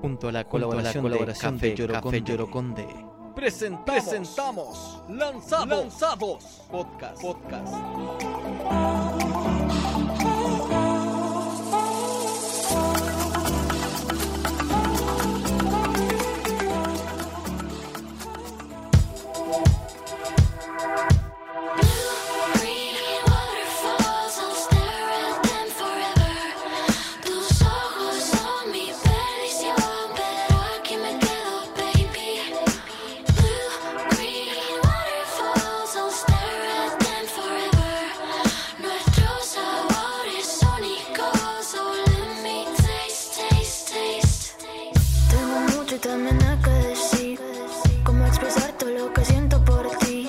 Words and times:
Junto 0.00 0.28
a 0.28 0.32
la 0.32 0.44
colaboración, 0.44 1.02
colaboración 1.02 1.58
de, 1.58 1.74
de 1.74 1.86
Café 1.86 2.02
Café 2.02 2.22
Lloroconde. 2.22 2.86
Presentamos, 3.34 3.84
Presentamos 4.04 5.02
Lanzados, 5.10 5.68
Lanzados 5.68 6.62
Podcast. 6.70 7.20
Podcast. 7.20 7.74
Tengo 46.02 46.18
mucho 46.18 46.34
y 46.34 46.38
también 46.38 46.42
hay 46.42 46.58
que 46.58 46.88
decir 46.88 47.40
Cómo 48.04 48.26
expresar 48.26 48.72
todo 48.72 48.90
lo 48.90 49.12
que 49.12 49.24
siento 49.24 49.64
por 49.64 49.88
ti 49.98 50.28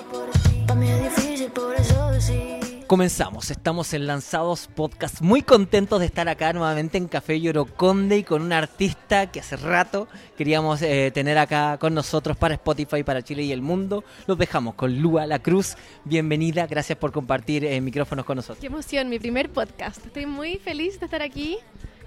Para 0.66 0.80
mí 0.80 0.90
es 0.90 1.04
difícil, 1.04 1.52
por 1.52 1.76
eso 1.76 2.12
decir 2.12 2.86
Comenzamos, 2.88 3.52
estamos 3.52 3.94
en 3.94 4.08
Lanzados 4.08 4.70
Podcast, 4.74 5.22
muy 5.22 5.42
contentos 5.42 6.00
de 6.00 6.06
estar 6.06 6.30
acá 6.30 6.54
nuevamente 6.54 6.98
en 6.98 7.10
Café 7.10 7.42
Lloroconde 7.42 8.20
y 8.20 8.24
con 8.24 8.42
un 8.42 8.54
artista 8.54 9.30
que 9.30 9.42
hace 9.42 9.58
rato 9.58 10.08
queríamos 10.38 10.82
eh, 10.82 11.12
tener 11.14 11.38
acá 11.38 11.78
con 11.80 11.94
nosotros 11.94 12.38
para 12.38 12.54
Spotify, 12.54 13.04
para 13.04 13.22
Chile 13.22 13.44
y 13.44 13.52
el 13.52 13.62
mundo. 13.62 14.06
Los 14.26 14.38
dejamos 14.38 14.76
con 14.76 15.02
Lua 15.02 15.28
La 15.28 15.40
Cruz, 15.40 15.76
bienvenida, 16.06 16.66
gracias 16.66 16.98
por 16.98 17.12
compartir 17.12 17.66
eh, 17.66 17.82
micrófonos 17.82 18.24
con 18.24 18.38
nosotros. 18.38 18.60
Qué 18.60 18.68
emoción, 18.68 19.10
mi 19.10 19.20
primer 19.20 19.50
podcast. 19.50 20.06
Estoy 20.06 20.26
muy 20.26 20.56
feliz 20.56 20.98
de 20.98 21.08
estar 21.08 21.22
aquí 21.22 21.58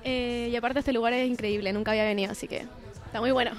eh, 0.03 0.49
y 0.51 0.57
aparte 0.57 0.79
este 0.79 0.95
lugar 0.95 1.13
es 1.13 1.29
increíble, 1.29 1.75
nunca 1.75 1.91
había 1.91 2.05
venido, 2.05 2.33
así 2.33 2.49
que 2.49 2.65
está 3.11 3.21
muy 3.21 3.33
bueno. 3.33 3.51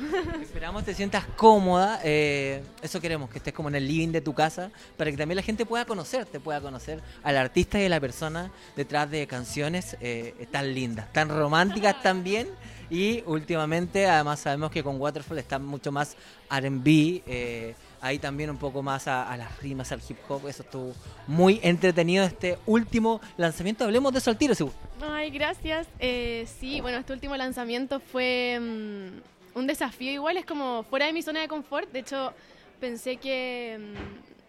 Esperamos 0.42 0.86
te 0.86 0.94
sientas 0.94 1.26
cómoda, 1.36 2.00
eh, 2.06 2.64
eso 2.82 3.02
queremos, 3.02 3.30
que 3.30 3.40
estés 3.40 3.54
como 3.54 3.68
en 3.68 3.76
el 3.76 3.86
living 3.86 4.08
de 4.08 4.22
tu 4.22 4.34
casa, 4.34 4.72
para 4.96 5.12
que 5.12 5.18
también 5.18 5.36
la 5.36 5.42
gente 5.42 5.66
pueda 5.66 5.84
conocerte, 5.84 6.40
pueda 6.40 6.62
conocer 6.62 7.02
al 7.22 7.36
artista 7.36 7.78
y 7.78 7.84
a 7.84 7.90
la 7.90 8.00
persona 8.00 8.50
detrás 8.78 9.12
de 9.12 9.28
canciones 9.28 9.98
eh, 10.00 10.48
tan 10.52 10.74
lindas, 10.74 11.12
tan 11.12 11.28
románticas 11.28 12.02
también. 12.02 12.48
Y 12.90 13.24
últimamente, 13.26 14.08
además 14.08 14.40
sabemos 14.40 14.72
que 14.72 14.84
con 14.84 15.00
Waterfall 15.00 15.40
está 15.40 15.60
mucho 15.60 15.92
más 15.92 16.16
RB, 16.50 17.22
eh, 17.26 17.76
ahí 18.02 18.20
también 18.20 18.50
un 18.50 18.58
poco 18.58 18.82
más 18.82 19.08
a, 19.08 19.30
a 19.30 19.36
las 19.38 19.60
rimas, 19.60 19.92
al 19.92 20.02
hip 20.08 20.18
hop, 20.30 20.48
eso 20.48 20.64
estuvo 20.64 20.94
muy 21.28 21.60
entretenido 21.64 22.24
este 22.24 22.58
último 22.66 23.20
lanzamiento. 23.38 23.84
Hablemos 23.84 24.12
de 24.14 24.20
eso 24.20 24.30
al 24.30 24.38
tiro, 24.38 24.56
seguro. 24.56 24.76
Ay, 25.02 25.32
gracias. 25.32 25.88
Eh, 26.00 26.48
sí, 26.60 26.82
bueno, 26.82 26.98
este 27.00 27.14
último 27.14 27.36
lanzamiento 27.38 28.00
fue 28.00 28.60
mm, 28.60 29.41
un 29.54 29.68
desafío 29.68 30.12
igual, 30.12 30.38
es 30.38 30.46
como 30.46 30.84
fuera 30.84 31.06
de 31.06 31.14
mi 31.14 31.22
zona 31.22 31.42
de 31.42 31.48
confort. 31.48 31.92
De 31.92 32.00
hecho, 32.00 32.34
pensé 32.80 33.18
que 33.18 33.80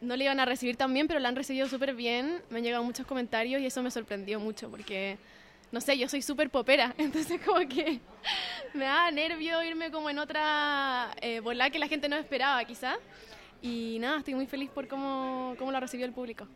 mm, 0.01 0.07
no 0.07 0.17
le 0.17 0.25
iban 0.25 0.41
a 0.41 0.45
recibir 0.45 0.77
tan 0.77 0.93
bien, 0.93 1.07
pero 1.07 1.21
la 1.21 1.29
han 1.29 1.37
recibido 1.37 1.69
súper 1.69 1.95
bien. 1.95 2.43
Me 2.51 2.59
han 2.59 2.65
llegado 2.65 2.85
muchos 2.85 3.07
comentarios 3.07 3.61
y 3.61 3.67
eso 3.67 3.83
me 3.83 3.91
sorprendió 3.91 4.41
mucho 4.41 4.71
porque, 4.71 5.19
no 5.71 5.81
sé, 5.81 5.97
yo 5.99 6.09
soy 6.09 6.23
súper 6.23 6.51
popera, 6.51 6.95
entonces 6.99 7.41
como 7.45 7.61
que 7.69 8.01
me 8.75 8.85
da 8.85 9.11
nervio 9.11 9.63
irme 9.63 9.91
como 9.91 10.11
en 10.11 10.19
otra 10.19 11.11
eh, 11.21 11.41
bola 11.41 11.71
que 11.71 11.79
la 11.79 11.89
gente 11.89 12.09
no 12.09 12.17
esperaba 12.17 12.65
quizá. 12.65 12.97
Y 13.61 13.99
nada, 14.01 14.19
estoy 14.19 14.35
muy 14.35 14.47
feliz 14.47 14.71
por 14.71 14.89
cómo, 14.89 15.55
cómo 15.57 15.71
lo 15.71 15.79
recibió 15.79 16.05
el 16.05 16.13
público. 16.13 16.49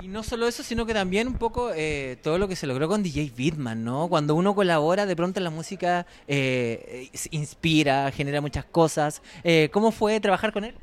Y 0.00 0.06
no 0.08 0.22
solo 0.22 0.46
eso, 0.46 0.62
sino 0.62 0.86
que 0.86 0.94
también 0.94 1.26
un 1.26 1.34
poco 1.38 1.72
eh, 1.74 2.16
todo 2.22 2.38
lo 2.38 2.46
que 2.46 2.54
se 2.56 2.66
logró 2.66 2.86
con 2.88 3.02
DJ 3.02 3.32
Bitman, 3.36 3.82
¿no? 3.84 4.08
Cuando 4.08 4.34
uno 4.36 4.54
colabora, 4.54 5.06
de 5.06 5.16
pronto 5.16 5.40
la 5.40 5.50
música 5.50 6.06
eh, 6.28 7.10
inspira, 7.32 8.10
genera 8.12 8.40
muchas 8.40 8.64
cosas. 8.64 9.22
Eh, 9.42 9.68
¿Cómo 9.72 9.90
fue 9.90 10.20
trabajar 10.20 10.52
con 10.52 10.64
él? 10.64 10.74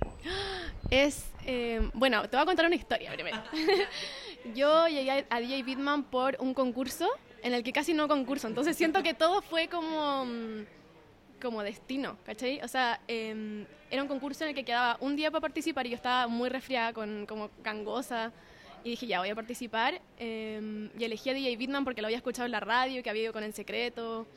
Es, 0.90 1.26
eh, 1.46 1.90
bueno, 1.94 2.24
te 2.24 2.36
voy 2.36 2.44
a 2.44 2.46
contar 2.46 2.66
una 2.66 2.76
historia 2.76 3.12
primero. 3.14 3.38
Yo 4.54 4.88
llegué 4.88 5.12
a- 5.12 5.26
a 5.30 5.40
DJ 5.40 5.64
Bitman 5.64 6.04
por 6.04 6.36
un 6.40 6.54
concurso 6.54 7.08
en 7.42 7.54
el 7.54 7.64
que 7.64 7.72
casi 7.72 7.94
no 7.94 8.08
concurso, 8.08 8.48
entonces 8.48 8.76
siento 8.76 9.02
que 9.02 9.14
todo 9.14 9.42
fue 9.42 9.68
como, 9.70 10.26
mm, 10.26 10.66
como 11.42 11.64
destino, 11.64 12.18
¿cachai? 12.26 12.60
O 12.62 12.68
sea, 12.68 13.00
eh, 13.08 13.66
era 13.90 14.02
un 14.02 14.08
concurso 14.08 14.44
en 14.44 14.50
el 14.50 14.56
que 14.56 14.64
quedaba 14.66 14.98
un 15.00 15.16
día 15.16 15.32
para 15.32 15.42
participar 15.42 15.86
y 15.88 15.92
yo 15.92 15.96
estaba 15.96 16.28
muy 16.28 16.50
resfriada, 16.50 16.92
con, 16.94 17.26
como 17.28 17.50
gangosa, 17.64 18.32
y 18.86 18.92
dije, 18.92 19.08
ya, 19.08 19.20
voy 19.20 19.30
a 19.30 19.36
participar. 19.36 20.00
eh, 20.20 20.90
y 20.98 21.04
elegí 21.04 21.32
a 21.32 21.34
DJ 21.34 21.58
Bitman 21.58 21.84
porque 21.84 22.02
lo 22.02 22.08
había 22.08 22.18
escuchado 22.18 22.46
en 22.46 22.52
la 22.52 22.60
radio, 22.60 23.02
que 23.02 23.10
había 23.10 23.24
ido 23.24 23.34
con 23.34 23.44
El 23.44 23.52
Secreto, 23.52 24.28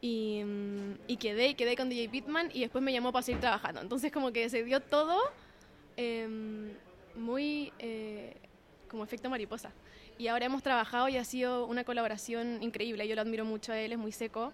y, 0.00 0.42
mm, 0.42 0.94
y 1.06 1.16
quedé, 1.18 1.54
quedé 1.54 1.76
con 1.76 1.90
DJ 1.90 2.08
Bitman 2.08 2.50
y 2.54 2.60
después 2.60 2.82
me 2.82 2.92
llamó 2.94 3.12
para 3.12 3.22
seguir 3.22 3.42
trabajando. 3.42 3.82
Entonces 3.82 4.10
como 4.10 4.32
que 4.32 4.48
se 4.48 4.64
dio 4.64 4.80
todo 4.80 5.18
em, 5.98 6.72
muy 7.14 7.72
eh, 7.78 8.34
como 8.88 9.04
efecto 9.04 9.28
mariposa. 9.28 9.70
Y 10.16 10.28
ahora 10.28 10.46
hemos 10.46 10.62
trabajado 10.62 11.10
y 11.10 11.18
ha 11.18 11.24
sido 11.24 11.66
una 11.66 11.84
colaboración 11.84 12.62
increíble. 12.62 13.06
Yo 13.06 13.14
lo 13.14 13.20
admiro 13.20 13.44
mucho 13.44 13.72
a 13.72 13.78
él, 13.78 13.92
es 13.92 13.98
muy 13.98 14.12
seco, 14.12 14.52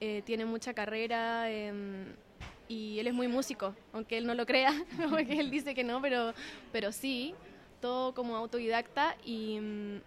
eh, 0.00 0.22
tiene 0.26 0.44
mucha 0.44 0.74
carrera 0.74 1.50
em, 1.50 2.04
y 2.68 2.98
él 2.98 3.06
es 3.06 3.14
muy 3.14 3.26
músico, 3.26 3.74
aunque 3.94 4.18
él 4.18 4.26
no 4.26 4.34
lo 4.34 4.44
crea, 4.44 4.72
porque 5.10 5.40
él 5.40 5.50
dice 5.50 5.74
que 5.74 5.82
no, 5.82 6.02
pero, 6.02 6.34
pero 6.72 6.92
sí, 6.92 7.34
todo 7.80 8.14
como 8.14 8.36
autodidacta 8.36 9.16
y... 9.24 9.58
mm, 9.60 10.00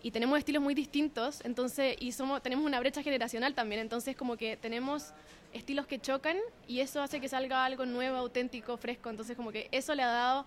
y 0.00 0.12
tenemos 0.12 0.38
estilos 0.38 0.62
muy 0.62 0.74
distintos, 0.74 1.40
entonces, 1.44 1.96
y 1.98 2.12
somos, 2.12 2.40
tenemos 2.40 2.64
una 2.64 2.78
brecha 2.78 3.02
generacional 3.02 3.54
también, 3.54 3.80
entonces 3.80 4.14
como 4.14 4.36
que 4.36 4.56
tenemos 4.56 5.12
estilos 5.52 5.88
que 5.88 5.98
chocan 5.98 6.36
y 6.68 6.80
eso 6.80 7.02
hace 7.02 7.20
que 7.20 7.28
salga 7.28 7.64
algo 7.64 7.84
nuevo, 7.84 8.16
auténtico, 8.16 8.76
fresco, 8.76 9.10
entonces 9.10 9.36
como 9.36 9.50
que 9.50 9.68
eso 9.72 9.94
le 9.96 10.04
ha 10.04 10.08
dado 10.08 10.46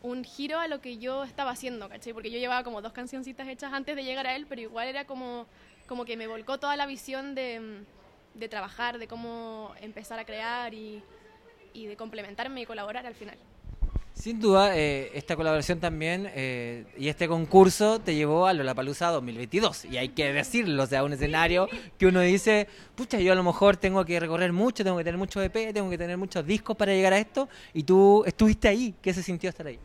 un 0.00 0.24
giro 0.24 0.58
a 0.58 0.68
lo 0.68 0.80
que 0.80 0.96
yo 0.96 1.24
estaba 1.24 1.50
haciendo, 1.50 1.88
¿cachai? 1.88 2.14
Porque 2.14 2.30
yo 2.30 2.38
llevaba 2.38 2.62
como 2.64 2.80
dos 2.80 2.92
cancioncitas 2.92 3.46
hechas 3.48 3.72
antes 3.72 3.94
de 3.94 4.04
llegar 4.04 4.26
a 4.26 4.36
él, 4.36 4.46
pero 4.48 4.62
igual 4.62 4.88
era 4.88 5.04
como, 5.04 5.46
como 5.86 6.04
que 6.04 6.16
me 6.16 6.26
volcó 6.26 6.58
toda 6.58 6.76
la 6.76 6.86
visión 6.86 7.34
de, 7.34 7.60
mm, 7.60 8.38
de 8.38 8.48
trabajar, 8.48 8.98
de 8.98 9.06
cómo 9.06 9.74
empezar 9.82 10.18
a 10.18 10.24
crear 10.24 10.72
y, 10.72 11.02
y 11.74 11.86
de 11.86 11.96
complementarme 11.96 12.62
y 12.62 12.66
colaborar 12.66 13.06
al 13.06 13.14
final. 13.14 13.36
Sin 14.18 14.40
duda, 14.40 14.76
eh, 14.76 15.12
esta 15.14 15.36
colaboración 15.36 15.78
también 15.78 16.28
eh, 16.34 16.84
y 16.98 17.06
este 17.06 17.28
concurso 17.28 18.00
te 18.00 18.16
llevó 18.16 18.48
a 18.48 18.52
Lollapalooza 18.52 19.10
2022. 19.10 19.84
Y 19.84 19.96
hay 19.96 20.08
que 20.08 20.32
decirlo, 20.32 20.82
o 20.82 20.86
sea, 20.86 21.04
un 21.04 21.12
escenario 21.12 21.68
que 21.98 22.06
uno 22.08 22.20
dice, 22.20 22.66
pucha, 22.96 23.20
yo 23.20 23.30
a 23.30 23.36
lo 23.36 23.44
mejor 23.44 23.76
tengo 23.76 24.04
que 24.04 24.18
recorrer 24.18 24.52
mucho, 24.52 24.82
tengo 24.82 24.98
que 24.98 25.04
tener 25.04 25.18
mucho 25.18 25.40
EP, 25.40 25.72
tengo 25.72 25.88
que 25.88 25.96
tener 25.96 26.16
muchos 26.16 26.44
discos 26.44 26.76
para 26.76 26.92
llegar 26.92 27.12
a 27.12 27.18
esto. 27.18 27.48
Y 27.72 27.84
tú 27.84 28.24
estuviste 28.26 28.66
ahí. 28.66 28.92
¿Qué 29.00 29.14
se 29.14 29.22
sintió 29.22 29.50
estar 29.50 29.68
ahí? 29.68 29.78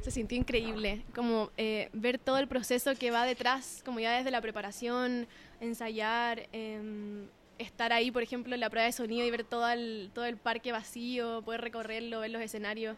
Se 0.00 0.10
sintió 0.10 0.36
increíble, 0.36 1.04
como 1.14 1.52
eh, 1.56 1.88
ver 1.92 2.18
todo 2.18 2.38
el 2.38 2.48
proceso 2.48 2.96
que 2.96 3.12
va 3.12 3.24
detrás, 3.24 3.82
como 3.84 4.00
ya 4.00 4.16
desde 4.16 4.32
la 4.32 4.40
preparación, 4.40 5.28
ensayar, 5.60 6.48
em, 6.50 7.28
estar 7.58 7.92
ahí, 7.92 8.10
por 8.10 8.24
ejemplo, 8.24 8.56
en 8.56 8.60
la 8.60 8.70
prueba 8.70 8.86
de 8.86 8.92
sonido 8.92 9.24
y 9.24 9.30
ver 9.30 9.44
todo 9.44 9.68
el, 9.68 10.10
todo 10.12 10.24
el 10.24 10.36
parque 10.36 10.72
vacío, 10.72 11.42
poder 11.42 11.60
recorrerlo, 11.60 12.18
ver 12.18 12.32
los 12.32 12.42
escenarios 12.42 12.96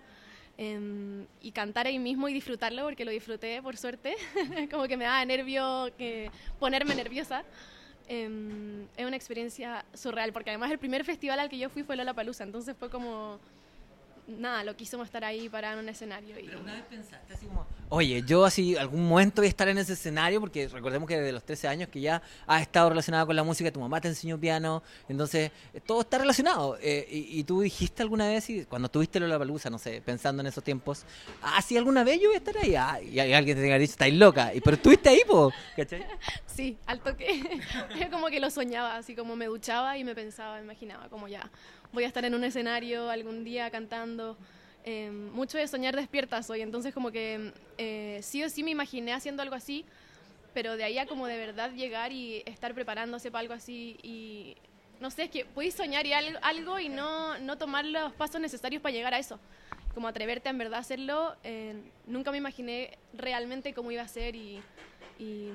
em, 0.58 1.26
y 1.40 1.52
cantar 1.52 1.86
ahí 1.86 1.98
mismo 1.98 2.28
y 2.28 2.34
disfrutarlo, 2.34 2.84
porque 2.84 3.04
lo 3.04 3.10
disfruté, 3.10 3.60
por 3.62 3.76
suerte, 3.76 4.16
como 4.70 4.86
que 4.88 4.96
me 4.96 5.04
daba 5.04 5.24
nervio 5.24 5.92
que, 5.96 6.30
ponerme 6.58 6.94
nerviosa. 6.94 7.44
Em, 8.06 8.82
es 8.96 9.06
una 9.06 9.16
experiencia 9.16 9.84
surreal, 9.94 10.32
porque 10.32 10.50
además 10.50 10.70
el 10.70 10.78
primer 10.78 11.04
festival 11.04 11.40
al 11.40 11.48
que 11.48 11.58
yo 11.58 11.70
fui 11.70 11.82
fue 11.82 11.96
Lollapalooza, 11.96 12.44
entonces 12.44 12.76
fue 12.78 12.90
como 12.90 13.38
nada, 14.26 14.64
loquísimo 14.64 15.02
estar 15.02 15.24
ahí 15.24 15.48
parado 15.48 15.78
en 15.78 15.84
un 15.84 15.88
escenario. 15.88 16.38
Y... 16.38 16.44
Pero 16.44 16.60
una 16.60 16.74
vez 16.74 16.84
pensaste 16.84 17.34
así 17.34 17.46
como, 17.46 17.66
oye, 17.88 18.22
yo 18.26 18.44
así 18.44 18.76
algún 18.76 19.08
momento 19.08 19.42
voy 19.42 19.46
a 19.46 19.50
estar 19.50 19.68
en 19.68 19.78
ese 19.78 19.92
escenario, 19.92 20.40
porque 20.40 20.68
recordemos 20.68 21.08
que 21.08 21.16
desde 21.16 21.32
los 21.32 21.44
13 21.44 21.68
años 21.68 21.88
que 21.88 22.00
ya 22.00 22.22
has 22.46 22.62
estado 22.62 22.90
relacionada 22.90 23.26
con 23.26 23.36
la 23.36 23.42
música, 23.42 23.70
tu 23.70 23.80
mamá 23.80 24.00
te 24.00 24.08
enseñó 24.08 24.38
piano, 24.38 24.82
entonces 25.08 25.50
eh, 25.72 25.80
todo 25.80 26.00
está 26.00 26.18
relacionado. 26.18 26.78
Eh, 26.80 27.06
y, 27.10 27.40
y 27.40 27.44
tú 27.44 27.60
dijiste 27.60 28.02
alguna 28.02 28.28
vez, 28.28 28.48
y 28.50 28.64
cuando 28.64 28.88
tuviste 28.88 29.20
la 29.20 29.38
palusa, 29.38 29.70
no 29.70 29.78
sé, 29.78 30.00
pensando 30.00 30.40
en 30.40 30.46
esos 30.46 30.64
tiempos, 30.64 31.04
ah, 31.42 31.60
alguna 31.76 32.04
vez 32.04 32.20
yo 32.20 32.28
voy 32.28 32.36
a 32.36 32.38
estar 32.38 32.56
ahí, 32.58 32.74
ah, 32.76 33.00
y 33.00 33.18
alguien 33.18 33.56
te 33.56 33.62
tenga 33.62 33.78
dicho, 33.78 33.92
estáis 33.92 34.14
loca, 34.14 34.54
y, 34.54 34.60
pero 34.60 34.76
estuviste 34.76 35.08
ahí, 35.08 35.20
po, 35.26 35.52
¿cachai? 35.76 36.04
Sí, 36.46 36.78
al 36.86 37.00
toque. 37.00 37.42
Yo 37.98 38.10
como 38.12 38.28
que 38.28 38.38
lo 38.38 38.48
soñaba, 38.48 38.96
así 38.96 39.16
como 39.16 39.34
me 39.34 39.46
duchaba 39.46 39.98
y 39.98 40.04
me 40.04 40.14
pensaba, 40.14 40.60
imaginaba, 40.60 41.08
como 41.08 41.26
ya, 41.26 41.50
voy 41.94 42.04
a 42.04 42.08
estar 42.08 42.24
en 42.24 42.34
un 42.34 42.44
escenario 42.44 43.08
algún 43.08 43.44
día 43.44 43.70
cantando. 43.70 44.36
Eh, 44.84 45.10
mucho 45.10 45.56
de 45.56 45.66
soñar 45.66 45.96
despierta 45.96 46.42
soy, 46.42 46.60
entonces 46.60 46.92
como 46.92 47.10
que 47.10 47.54
eh, 47.78 48.20
sí 48.22 48.44
o 48.44 48.50
sí 48.50 48.62
me 48.62 48.70
imaginé 48.70 49.14
haciendo 49.14 49.42
algo 49.42 49.54
así, 49.54 49.86
pero 50.52 50.76
de 50.76 50.84
ahí 50.84 50.98
a 50.98 51.06
como 51.06 51.26
de 51.26 51.38
verdad 51.38 51.70
llegar 51.70 52.12
y 52.12 52.42
estar 52.44 52.74
preparándose 52.74 53.30
para 53.30 53.40
algo 53.40 53.54
así 53.54 53.96
y 54.02 54.56
no 55.00 55.10
sé, 55.10 55.24
es 55.24 55.30
que 55.30 55.46
podéis 55.46 55.74
soñar 55.74 56.06
y 56.06 56.12
algo, 56.12 56.38
algo 56.42 56.78
y 56.78 56.90
no, 56.90 57.38
no 57.38 57.56
tomar 57.56 57.86
los 57.86 58.12
pasos 58.12 58.40
necesarios 58.40 58.82
para 58.82 58.92
llegar 58.92 59.14
a 59.14 59.18
eso. 59.18 59.40
Como 59.94 60.08
atreverte 60.08 60.48
a 60.48 60.50
en 60.50 60.58
verdad 60.58 60.80
hacerlo, 60.80 61.34
eh, 61.44 61.74
nunca 62.06 62.30
me 62.30 62.38
imaginé 62.38 62.98
realmente 63.14 63.72
cómo 63.72 63.90
iba 63.90 64.02
a 64.02 64.08
ser 64.08 64.36
y, 64.36 64.60
y 65.18 65.48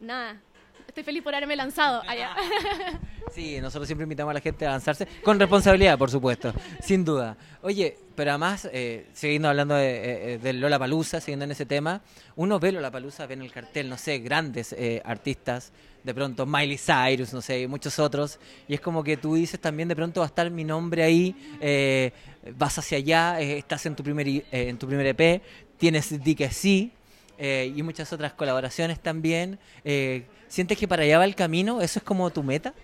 nada, 0.00 0.40
estoy 0.86 1.02
feliz 1.02 1.22
por 1.22 1.34
haberme 1.34 1.56
lanzado 1.56 2.02
allá. 2.06 2.34
Sí, 3.32 3.60
nosotros 3.60 3.86
siempre 3.86 4.02
invitamos 4.02 4.32
a 4.32 4.34
la 4.34 4.40
gente 4.40 4.66
a 4.66 4.70
lanzarse 4.70 5.06
con 5.22 5.38
responsabilidad, 5.38 5.96
por 5.96 6.10
supuesto, 6.10 6.52
sin 6.82 7.04
duda. 7.04 7.36
Oye, 7.62 7.96
pero 8.16 8.32
además, 8.32 8.68
eh, 8.72 9.06
siguiendo 9.12 9.48
hablando 9.48 9.76
de, 9.76 10.34
eh, 10.34 10.38
de 10.38 10.52
Lola 10.52 10.80
Palusa, 10.80 11.20
siguiendo 11.20 11.44
en 11.44 11.52
ese 11.52 11.64
tema, 11.64 12.00
uno 12.34 12.58
ve 12.58 12.72
Lola 12.72 12.90
Palusa, 12.90 13.26
ve 13.26 13.34
en 13.34 13.42
el 13.42 13.52
cartel, 13.52 13.88
no 13.88 13.96
sé, 13.96 14.18
grandes 14.18 14.72
eh, 14.72 15.00
artistas, 15.04 15.72
de 16.02 16.14
pronto 16.14 16.46
Miley 16.46 16.78
Cyrus, 16.78 17.32
no 17.32 17.42
sé, 17.42 17.60
y 17.60 17.66
muchos 17.66 17.98
otros, 17.98 18.38
y 18.68 18.74
es 18.74 18.80
como 18.80 19.04
que 19.04 19.16
tú 19.16 19.34
dices 19.34 19.60
también 19.60 19.88
de 19.88 19.96
pronto 19.96 20.20
va 20.20 20.26
a 20.26 20.28
estar 20.28 20.50
mi 20.50 20.64
nombre 20.64 21.02
ahí, 21.02 21.34
eh, 21.60 22.12
vas 22.56 22.78
hacia 22.78 22.98
allá, 22.98 23.40
eh, 23.40 23.58
estás 23.58 23.84
en 23.86 23.94
tu 23.94 24.02
primer 24.02 24.26
eh, 24.26 24.44
en 24.50 24.78
tu 24.78 24.86
primer 24.86 25.06
EP, 25.06 25.42
tienes 25.76 26.22
Di 26.22 26.34
que 26.34 26.50
sí, 26.50 26.92
eh, 27.42 27.72
y 27.74 27.82
muchas 27.82 28.12
otras 28.12 28.34
colaboraciones 28.34 29.00
también. 29.00 29.58
Eh, 29.82 30.26
¿Sientes 30.46 30.76
que 30.76 30.86
para 30.86 31.04
allá 31.04 31.18
va 31.18 31.24
el 31.24 31.34
camino? 31.34 31.80
¿Eso 31.80 31.98
es 31.98 32.04
como 32.04 32.28
tu 32.30 32.42
meta? 32.42 32.74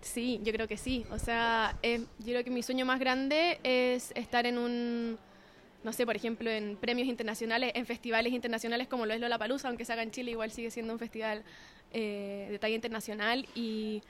Sí, 0.00 0.40
yo 0.42 0.52
creo 0.52 0.66
que 0.66 0.76
sí. 0.76 1.06
O 1.12 1.18
sea, 1.18 1.78
eh, 1.82 2.00
yo 2.18 2.26
creo 2.26 2.44
que 2.44 2.50
mi 2.50 2.64
sueño 2.64 2.84
más 2.84 2.98
grande 2.98 3.60
es 3.62 4.10
estar 4.16 4.46
en 4.46 4.58
un, 4.58 5.16
no 5.84 5.92
sé, 5.92 6.04
por 6.06 6.16
ejemplo, 6.16 6.50
en 6.50 6.76
premios 6.76 7.06
internacionales, 7.06 7.70
en 7.74 7.86
festivales 7.86 8.32
internacionales 8.32 8.88
como 8.88 9.06
lo 9.06 9.14
es 9.14 9.20
Lollapalooza, 9.20 9.68
aunque 9.68 9.84
se 9.84 9.92
haga 9.92 10.02
en 10.02 10.10
Chile, 10.10 10.32
igual 10.32 10.50
sigue 10.50 10.72
siendo 10.72 10.92
un 10.92 10.98
festival 10.98 11.44
eh, 11.92 12.48
de 12.50 12.58
talla 12.58 12.74
internacional 12.74 13.46
y 13.54 14.02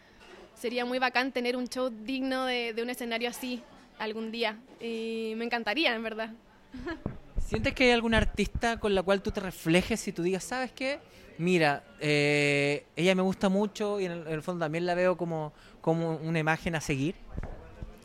sería 0.55 0.87
muy 0.87 0.99
bacán 0.99 1.31
tener 1.31 1.59
un 1.59 1.69
show 1.69 1.91
digno 1.91 2.47
de, 2.47 2.73
de 2.73 2.83
un 2.83 2.89
escenario 2.89 3.29
así 3.29 3.63
algún 3.99 4.33
día. 4.33 4.57
Y 4.81 5.35
me 5.37 5.45
encantaría, 5.45 5.95
en 5.95 6.03
verdad. 6.03 6.31
¿Sientes 7.55 7.73
que 7.73 7.85
hay 7.85 7.91
algún 7.93 8.15
artista 8.15 8.81
con 8.81 8.97
la 8.97 9.05
cual 9.05 9.23
tú 9.23 9.31
te 9.31 9.39
reflejes 9.39 10.09
y 10.09 10.13
tú 10.13 10.25
digas, 10.25 10.43
¿sabes 10.43 10.73
qué? 10.73 10.99
Mira, 11.39 11.85
eh, 12.01 12.85
ella 12.97 13.15
me 13.15 13.23
gusta 13.23 13.49
mucho 13.49 14.01
y 14.01 14.07
en 14.07 14.11
el, 14.11 14.27
en 14.27 14.33
el 14.33 14.43
fondo 14.43 14.65
también 14.65 14.87
la 14.87 14.97
veo 14.97 15.17
como, 15.17 15.53
como 15.81 16.17
una 16.17 16.41
imagen 16.41 16.75
a 16.75 16.81
seguir? 16.81 17.15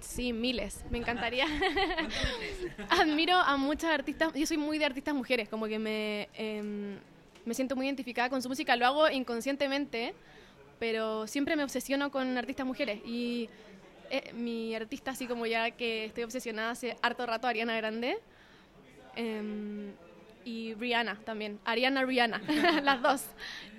Sí, 0.02 0.34
miles. 0.34 0.86
Me 0.92 1.00
encantaría. 1.00 1.48
Admiro 2.92 3.38
a 3.38 3.58
muchas 3.58 3.90
artistas. 3.90 4.34
Yo 4.36 4.46
soy 4.46 4.58
muy 4.58 4.78
de 4.78 4.86
artistas 4.86 5.16
mujeres, 5.16 5.50
como 5.50 5.66
que 5.66 5.80
me, 5.80 6.30
em, 6.36 7.00
me 7.44 7.56
siento 7.56 7.76
muy 7.76 7.88
identificada 7.88 8.30
con 8.30 8.44
su 8.44 8.50
música. 8.50 8.76
Lo 8.76 8.86
hago 8.86 9.10
inconscientemente, 9.10 10.14
pero 10.78 11.26
siempre 11.26 11.56
me 11.56 11.64
obsesiono 11.64 12.12
con 12.12 12.38
artistas 12.38 12.68
mujeres. 12.68 13.02
Y 13.04 13.50
eh, 14.12 14.32
mi 14.32 14.76
artista, 14.76 15.10
así 15.10 15.26
como 15.26 15.48
ya 15.48 15.72
que 15.72 16.06
estoy 16.06 16.24
obsesionada 16.24 16.70
hace 16.70 16.96
harto 17.02 17.26
rato, 17.26 17.48
Ariana 17.48 17.76
Grande. 17.78 18.20
Em, 19.16 19.92
y 20.46 20.74
Rihanna 20.76 21.20
también. 21.26 21.60
Ariana, 21.66 22.04
Rihanna, 22.06 22.42
las 22.84 23.02
dos. 23.02 23.24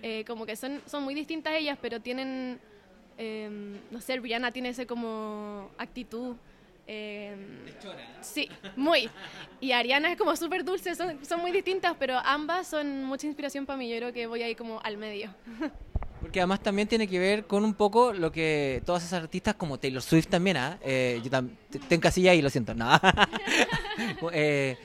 Eh, 0.02 0.24
como 0.26 0.46
que 0.46 0.56
son, 0.56 0.80
son 0.86 1.02
muy 1.02 1.14
distintas 1.14 1.54
ellas, 1.54 1.78
pero 1.80 2.00
tienen 2.00 2.58
em, 3.18 3.76
no 3.90 4.00
sé, 4.00 4.16
Rihanna 4.18 4.52
tiene 4.52 4.70
ese 4.70 4.86
como 4.86 5.70
actitud. 5.78 6.36
em, 6.86 7.38
sí, 8.20 8.48
muy. 8.76 9.10
Y 9.60 9.72
Ariana 9.72 10.10
es 10.12 10.18
como 10.18 10.34
súper 10.36 10.64
dulce, 10.64 10.94
son, 10.94 11.24
son 11.24 11.40
muy 11.40 11.52
distintas, 11.52 11.94
pero 11.98 12.18
ambas 12.24 12.66
son 12.68 13.04
mucha 13.04 13.26
inspiración 13.26 13.66
para 13.66 13.76
mí. 13.76 13.88
Yo 13.90 13.96
creo 13.96 14.12
que 14.12 14.26
voy 14.26 14.42
ahí 14.42 14.54
como 14.54 14.80
al 14.82 14.96
medio. 14.96 15.34
Porque 16.20 16.38
además 16.40 16.60
también 16.62 16.86
tiene 16.86 17.08
que 17.08 17.18
ver 17.18 17.46
con 17.46 17.64
un 17.64 17.72
poco 17.72 18.12
lo 18.12 18.30
que 18.30 18.82
todas 18.84 19.02
esas 19.04 19.22
artistas 19.22 19.54
como 19.54 19.78
Taylor 19.78 20.02
Swift 20.02 20.26
también, 20.28 20.58
¿ah? 20.58 20.78
Eh, 20.82 21.18
yo 21.24 21.30
tam- 21.30 21.48
te, 21.70 21.78
te 21.78 21.94
encasillé 21.94 22.28
ahí, 22.28 22.42
lo 22.42 22.50
siento. 22.50 22.74
No. 22.74 22.90
Eh, 24.32 24.76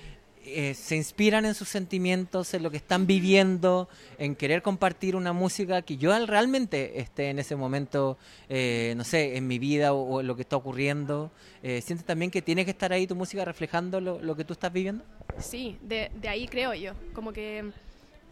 eh, 0.46 0.74
se 0.74 0.96
inspiran 0.96 1.46
en 1.46 1.56
sus 1.56 1.70
sentimientos, 1.70 2.54
en 2.54 2.64
lo 2.64 2.72
que 2.72 2.78
están 2.78 3.08
viviendo, 3.08 3.90
en 4.18 4.36
querer 4.36 4.62
compartir 4.62 5.16
una 5.16 5.34
música 5.34 5.82
que 5.82 5.98
yo 5.98 6.14
al- 6.14 6.28
realmente 6.28 7.00
esté 7.00 7.30
en 7.30 7.40
ese 7.40 7.56
momento, 7.56 8.18
eh, 8.50 8.94
no 8.98 9.04
sé, 9.04 9.38
en 9.38 9.48
mi 9.48 9.60
vida 9.60 9.94
o, 9.94 10.22
lo 10.22 10.36
que 10.36 10.42
está 10.44 10.56
ocurriendo. 10.56 11.32
Eh, 11.64 11.82
¿Sientes 11.82 12.06
también 12.06 12.32
que 12.32 12.42
tiene 12.42 12.66
que 12.66 12.72
estar 12.72 12.92
ahí 12.94 13.08
tu 13.08 13.16
música 13.16 13.44
reflejando 13.46 14.00
lo, 14.02 14.22
lo 14.22 14.36
que 14.36 14.44
tú 14.46 14.54
estás 14.54 14.72
viviendo? 14.72 15.04
Sí, 15.40 15.78
de, 15.82 16.12
de 16.16 16.30
ahí 16.30 16.48
creo 16.48 16.74
yo. 16.74 16.94
Como 17.14 17.34
que 17.34 17.72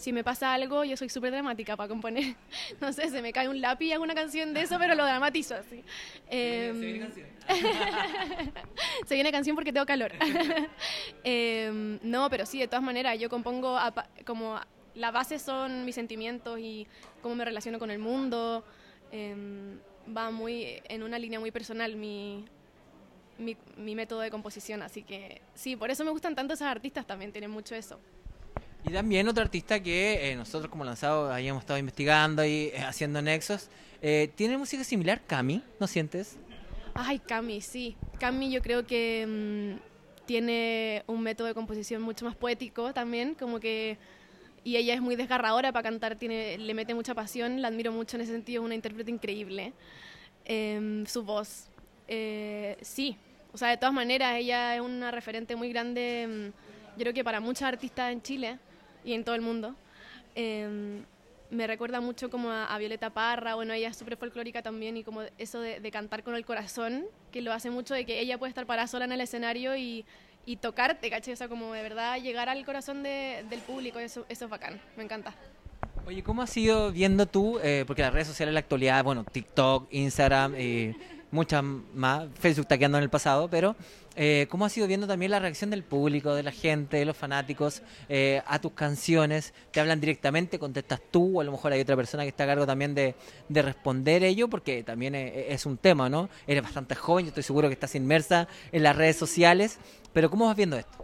si 0.04 0.12
me 0.12 0.22
pasa 0.22 0.54
algo, 0.54 0.84
yo 0.84 0.98
soy 0.98 1.08
súper 1.08 1.32
dramática 1.32 1.78
para 1.78 1.88
componer. 1.88 2.36
No 2.82 2.92
sé, 2.92 3.10
se 3.10 3.22
me 3.22 3.32
cae 3.32 3.48
un 3.48 3.62
lápiz 3.62 3.86
y 3.86 3.94
hago 3.94 4.04
una 4.04 4.14
canción 4.14 4.54
de 4.54 4.62
eso, 4.62 4.78
pero 4.78 4.96
lo 4.96 5.06
dramatizo 5.06 5.56
así. 5.56 5.82
Em, 6.30 7.10
se 9.06 9.14
viene 9.16 9.32
canción 9.32 9.56
porque 9.56 9.72
tengo 9.72 9.86
calor. 9.86 10.12
Em, 11.24 12.00
no, 12.04 12.30
pero 12.30 12.46
sí, 12.46 12.60
de 12.60 12.68
todas 12.68 12.84
maneras, 12.84 13.18
yo 13.18 13.30
compongo 13.30 13.78
a 13.78 13.94
como 14.26 14.60
la 14.94 15.12
base 15.12 15.40
son 15.40 15.86
mis 15.86 15.96
sentimientos 15.96 16.60
y 16.60 16.86
cómo 17.22 17.36
me 17.36 17.46
relaciono 17.46 17.80
con 17.80 17.90
el 17.90 18.00
mundo. 18.00 18.66
Em, 19.10 19.80
va 20.16 20.32
muy 20.32 20.82
en 20.90 21.04
una 21.04 21.18
línea 21.18 21.40
muy 21.40 21.52
personal 21.52 21.96
mi, 21.96 22.44
mi, 23.38 23.56
mi 23.78 23.96
método 23.96 24.20
de 24.20 24.30
composición, 24.30 24.82
así 24.82 25.04
que 25.04 25.42
sí, 25.54 25.78
por 25.78 25.92
eso 25.92 26.04
me 26.04 26.12
gustan 26.12 26.36
tanto 26.36 26.56
esas 26.56 26.68
artistas 26.68 27.08
también, 27.08 27.32
tienen 27.32 27.52
mucho 27.52 27.74
eso. 27.74 28.02
Y 28.86 28.92
también 28.92 29.28
otro 29.28 29.44
artista 29.44 29.82
que 29.82 30.32
eh, 30.32 30.36
nosotros 30.36 30.70
como 30.70 30.84
lanzado 30.84 31.32
habíamos 31.32 31.64
estado 31.64 31.80
investigando 31.80 32.44
y 32.44 32.72
eh, 32.74 32.80
haciendo 32.80 33.22
nexos, 33.22 33.70
eh, 34.02 34.30
tiene 34.36 34.58
música 34.58 34.84
similar, 34.84 35.22
Cami, 35.26 35.64
¿no 35.80 35.88
sientes? 35.88 36.36
Ay, 36.94 37.20
Cami, 37.20 37.62
sí. 37.62 37.96
Cami 38.20 38.52
yo 38.52 38.62
creo 38.62 38.86
que 38.86 39.26
mm, 39.26 40.26
tiene 40.26 41.04
un 41.08 41.22
método 41.22 41.48
de 41.48 41.54
composición 41.54 42.02
mucho 42.02 42.26
más 42.26 42.36
poético 42.36 42.94
también, 42.94 43.36
como 43.36 43.60
que... 43.60 43.98
Y 44.66 44.78
ella 44.78 44.94
es 44.94 45.02
muy 45.02 45.18
desgarradora 45.18 45.74
para 45.74 45.84
cantar, 45.84 46.16
tiene, 46.16 46.58
le 46.58 46.74
mete 46.74 46.94
mucha 46.94 47.14
pasión, 47.14 47.62
la 47.62 47.68
admiro 47.68 47.92
mucho 47.92 48.16
en 48.16 48.22
ese 48.22 48.32
sentido, 48.32 48.62
es 48.62 48.66
una 48.66 48.76
intérprete 48.76 49.12
increíble. 49.12 49.74
Em, 50.46 51.06
su 51.06 51.24
voz, 51.24 51.68
eh, 52.08 52.78
sí. 52.82 53.18
O 53.52 53.58
sea, 53.58 53.68
de 53.70 53.78
todas 53.78 53.94
maneras, 53.94 54.36
ella 54.38 54.76
es 54.76 54.82
una 54.82 55.12
referente 55.12 55.58
muy 55.58 55.70
grande, 55.70 56.28
mm, 56.28 56.98
yo 56.98 57.04
creo 57.04 57.14
que 57.14 57.24
para 57.26 57.42
muchas 57.42 57.64
artistas 57.64 58.14
en 58.14 58.22
Chile 58.22 58.58
y 59.04 59.14
en 59.14 59.24
todo 59.24 59.36
el 59.36 59.42
mundo. 59.42 59.76
Em, 60.36 61.04
me 61.52 61.68
recuerda 61.68 62.02
mucho 62.02 62.30
como 62.32 62.50
a, 62.50 62.66
a 62.66 62.78
Violeta 62.80 63.12
Parra, 63.12 63.54
bueno, 63.56 63.74
ella 63.74 63.90
es 63.90 63.98
súper 63.98 64.18
folclórica 64.18 64.64
también 64.64 64.98
y 64.98 65.04
como 65.04 65.22
eso 65.38 65.62
de, 65.62 65.80
de 65.80 65.92
cantar 65.92 66.24
con 66.24 66.36
el 66.36 66.46
corazón, 66.46 67.06
que 67.32 67.42
lo 67.42 67.54
hace 67.54 67.70
mucho 67.70 67.94
de 67.94 68.06
que 68.06 68.20
ella 68.20 68.38
puede 68.40 68.50
estar 68.50 68.66
parada 68.66 68.88
sola 68.88 69.06
en 69.06 69.12
el 69.12 69.22
escenario 69.22 69.76
y, 69.76 70.04
y 70.48 70.56
tocarte, 70.56 71.10
¿cachai? 71.12 71.34
O 71.34 71.38
sea, 71.38 71.48
como 71.48 71.72
de 71.74 71.84
verdad 71.84 72.20
llegar 72.20 72.50
al 72.50 72.66
corazón 72.66 73.04
de- 73.04 73.46
del 73.50 73.60
público, 73.62 74.00
eso, 74.00 74.26
eso 74.30 74.46
es 74.46 74.50
bacán, 74.52 74.82
me 74.98 75.04
encanta. 75.04 75.36
Oye, 76.08 76.24
¿cómo 76.24 76.42
has 76.42 76.58
ido 76.58 76.92
viendo 76.92 77.28
tú? 77.28 77.60
eh, 77.62 77.84
porque 77.86 78.02
las 78.02 78.12
redes 78.14 78.28
sociales 78.28 78.50
en 78.50 78.56
la 78.56 78.60
actualidad, 78.62 79.04
bueno, 79.04 79.24
TikTok, 79.24 79.88
Instagram 79.94 80.60
y 80.60 80.96
muchas 81.34 81.64
más, 81.64 82.28
Facebook 82.40 82.66
está 82.66 82.78
quedando 82.78 83.00
en 83.00 83.04
el 83.04 83.10
pasado, 83.10 83.50
pero 83.50 83.76
eh, 84.16 84.46
¿cómo 84.50 84.66
has 84.66 84.78
ido 84.78 84.88
viendo 84.88 85.08
también 85.08 85.32
la 85.32 85.40
reacción 85.40 85.72
del 85.72 85.84
público, 85.84 86.36
de 86.36 86.44
la 86.44 86.52
gente, 86.52 86.98
de 86.98 87.06
los 87.06 87.18
fanáticos 87.18 87.82
eh, 88.08 88.42
a 88.46 88.60
tus 88.60 88.74
canciones? 88.74 89.54
¿Te 89.72 89.80
hablan 89.80 90.00
directamente, 90.00 90.60
contestas 90.60 91.02
tú 91.12 91.38
o 91.38 91.42
a 91.42 91.44
lo 91.44 91.52
mejor 91.52 91.74
hay 91.74 91.82
otra 91.82 91.96
persona 91.96 92.24
que 92.24 92.30
está 92.30 92.44
a 92.44 92.48
cargo 92.48 92.68
también 92.68 92.94
de, 92.94 93.16
de 93.50 93.62
responder 93.64 94.24
ello? 94.24 94.48
Porque 94.48 94.84
también 94.84 95.16
eh, 95.16 95.48
es 95.50 95.66
un 95.66 95.78
tema, 95.78 96.08
¿no? 96.08 96.30
Eres 96.46 96.62
bastante 96.62 96.94
joven, 96.94 97.26
yo 97.26 97.30
estoy 97.30 97.44
seguro 97.44 97.68
que 97.68 97.74
estás 97.74 97.96
inmersa 97.96 98.48
en 98.72 98.84
las 98.84 98.96
redes 98.96 99.18
sociales, 99.18 99.80
pero 100.14 100.30
¿cómo 100.30 100.46
vas 100.46 100.56
viendo 100.56 100.78
esto? 100.78 101.04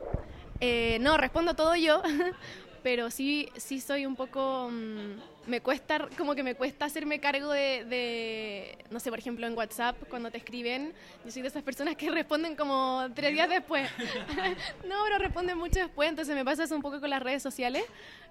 Eh, 0.61 0.99
no, 1.01 1.17
respondo 1.17 1.55
todo 1.55 1.75
yo, 1.75 2.03
pero 2.83 3.09
sí, 3.09 3.49
sí 3.57 3.81
soy 3.81 4.05
un 4.05 4.15
poco... 4.15 4.69
mm, 4.71 5.38
me 5.47 5.61
cuesta, 5.61 6.07
como 6.17 6.35
que 6.35 6.43
me 6.43 6.55
cuesta 6.55 6.85
hacerme 6.85 7.19
cargo 7.19 7.51
de, 7.51 8.77
no 8.89 8.99
sé, 8.99 9.09
por 9.09 9.19
ejemplo 9.19 9.47
en 9.47 9.57
WhatsApp, 9.57 9.97
cuando 10.09 10.31
te 10.31 10.37
escriben, 10.37 10.93
yo 11.25 11.31
soy 11.31 11.41
de 11.41 11.47
esas 11.47 11.63
personas 11.63 11.95
que 11.95 12.09
responden 12.11 12.55
como 12.55 13.07
tres 13.15 13.33
días 13.33 13.49
después. 13.49 13.89
no, 14.87 14.95
pero 15.03 15.17
responden 15.17 15.57
mucho 15.57 15.79
después, 15.79 16.09
entonces 16.09 16.35
me 16.35 16.45
pasa 16.45 16.63
eso 16.63 16.75
un 16.75 16.81
poco 16.81 16.99
con 16.99 17.09
las 17.09 17.21
redes 17.21 17.41
sociales, 17.41 17.83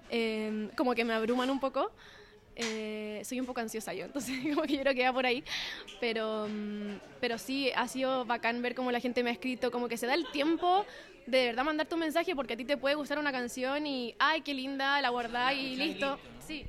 eh, 0.09 0.69
como 0.75 0.95
que 0.95 1.03
me 1.05 1.13
abruman 1.13 1.49
un 1.49 1.59
poco. 1.59 1.91
Eh, 2.61 3.21
soy 3.23 3.39
un 3.39 3.45
poco 3.45 3.61
ansiosa 3.61 3.93
yo, 3.93 4.03
entonces 4.05 4.35
como 4.53 4.63
que 4.63 4.73
yo 4.73 4.81
creo 4.81 4.93
que 4.93 5.13
por 5.13 5.25
ahí. 5.25 5.43
Pero, 5.99 6.47
mm, 6.49 6.95
pero 7.21 7.37
sí, 7.37 7.71
ha 7.75 7.87
sido 7.87 8.25
bacán 8.25 8.61
ver 8.61 8.75
cómo 8.75 8.91
la 8.91 8.99
gente 8.99 9.23
me 9.23 9.29
ha 9.29 9.33
escrito, 9.33 9.71
como 9.71 9.87
que 9.87 9.97
se 9.97 10.07
da 10.07 10.13
el 10.13 10.29
tiempo 10.31 10.85
de 11.25 11.45
verdad 11.45 11.63
mandar 11.63 11.87
tu 11.87 11.95
mensaje 11.95 12.35
porque 12.35 12.53
a 12.53 12.57
ti 12.57 12.65
te 12.65 12.75
puede 12.75 12.95
gustar 12.95 13.19
una 13.19 13.31
canción 13.31 13.85
y, 13.85 14.15
ay, 14.17 14.41
qué 14.41 14.53
linda, 14.53 14.99
la 15.01 15.09
guardás 15.09 15.53
y 15.53 15.75
listo. 15.75 16.17
Sí, 16.39 16.65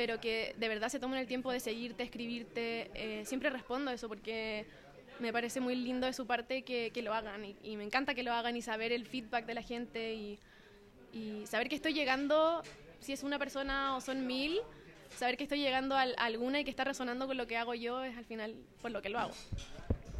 pero 0.00 0.18
que 0.18 0.54
de 0.56 0.66
verdad 0.68 0.88
se 0.88 0.98
tomen 0.98 1.18
el 1.18 1.26
tiempo 1.26 1.52
de 1.52 1.60
seguirte, 1.60 2.02
escribirte. 2.02 2.90
eh, 2.94 3.22
siempre 3.26 3.50
respondo 3.50 3.90
a 3.90 3.92
eso 3.92 4.08
porque 4.08 4.64
me 5.18 5.30
parece 5.30 5.60
muy 5.60 5.74
lindo 5.74 6.06
de 6.06 6.14
su 6.14 6.26
parte 6.26 6.62
que, 6.62 6.90
que 6.90 7.02
lo 7.02 7.12
hagan 7.12 7.44
y, 7.44 7.54
y 7.62 7.76
me 7.76 7.84
encanta 7.84 8.14
que 8.14 8.22
lo 8.22 8.32
hagan 8.32 8.56
y 8.56 8.62
saber 8.62 8.92
el 8.92 9.04
feedback 9.06 9.44
de 9.44 9.52
la 9.52 9.60
gente 9.60 10.14
y, 10.14 10.38
y 11.12 11.44
saber 11.46 11.68
que 11.68 11.74
estoy 11.76 11.92
llegando, 11.92 12.62
si 13.00 13.12
es 13.12 13.22
una 13.22 13.38
persona 13.38 13.94
o 13.94 14.00
son 14.00 14.26
mil, 14.26 14.58
saber 15.18 15.36
que 15.36 15.42
estoy 15.42 15.60
llegando 15.60 15.94
al- 15.98 16.14
a 16.16 16.24
alguna 16.24 16.60
y 16.60 16.64
que 16.64 16.70
está 16.70 16.84
resonando 16.84 17.26
con 17.26 17.36
lo 17.36 17.46
que 17.46 17.58
hago 17.58 17.74
yo 17.74 18.02
es 18.02 18.16
al 18.16 18.24
final 18.24 18.54
por 18.80 18.92
lo 18.92 19.02
que 19.02 19.10
lo 19.10 19.18
hago. 19.18 19.34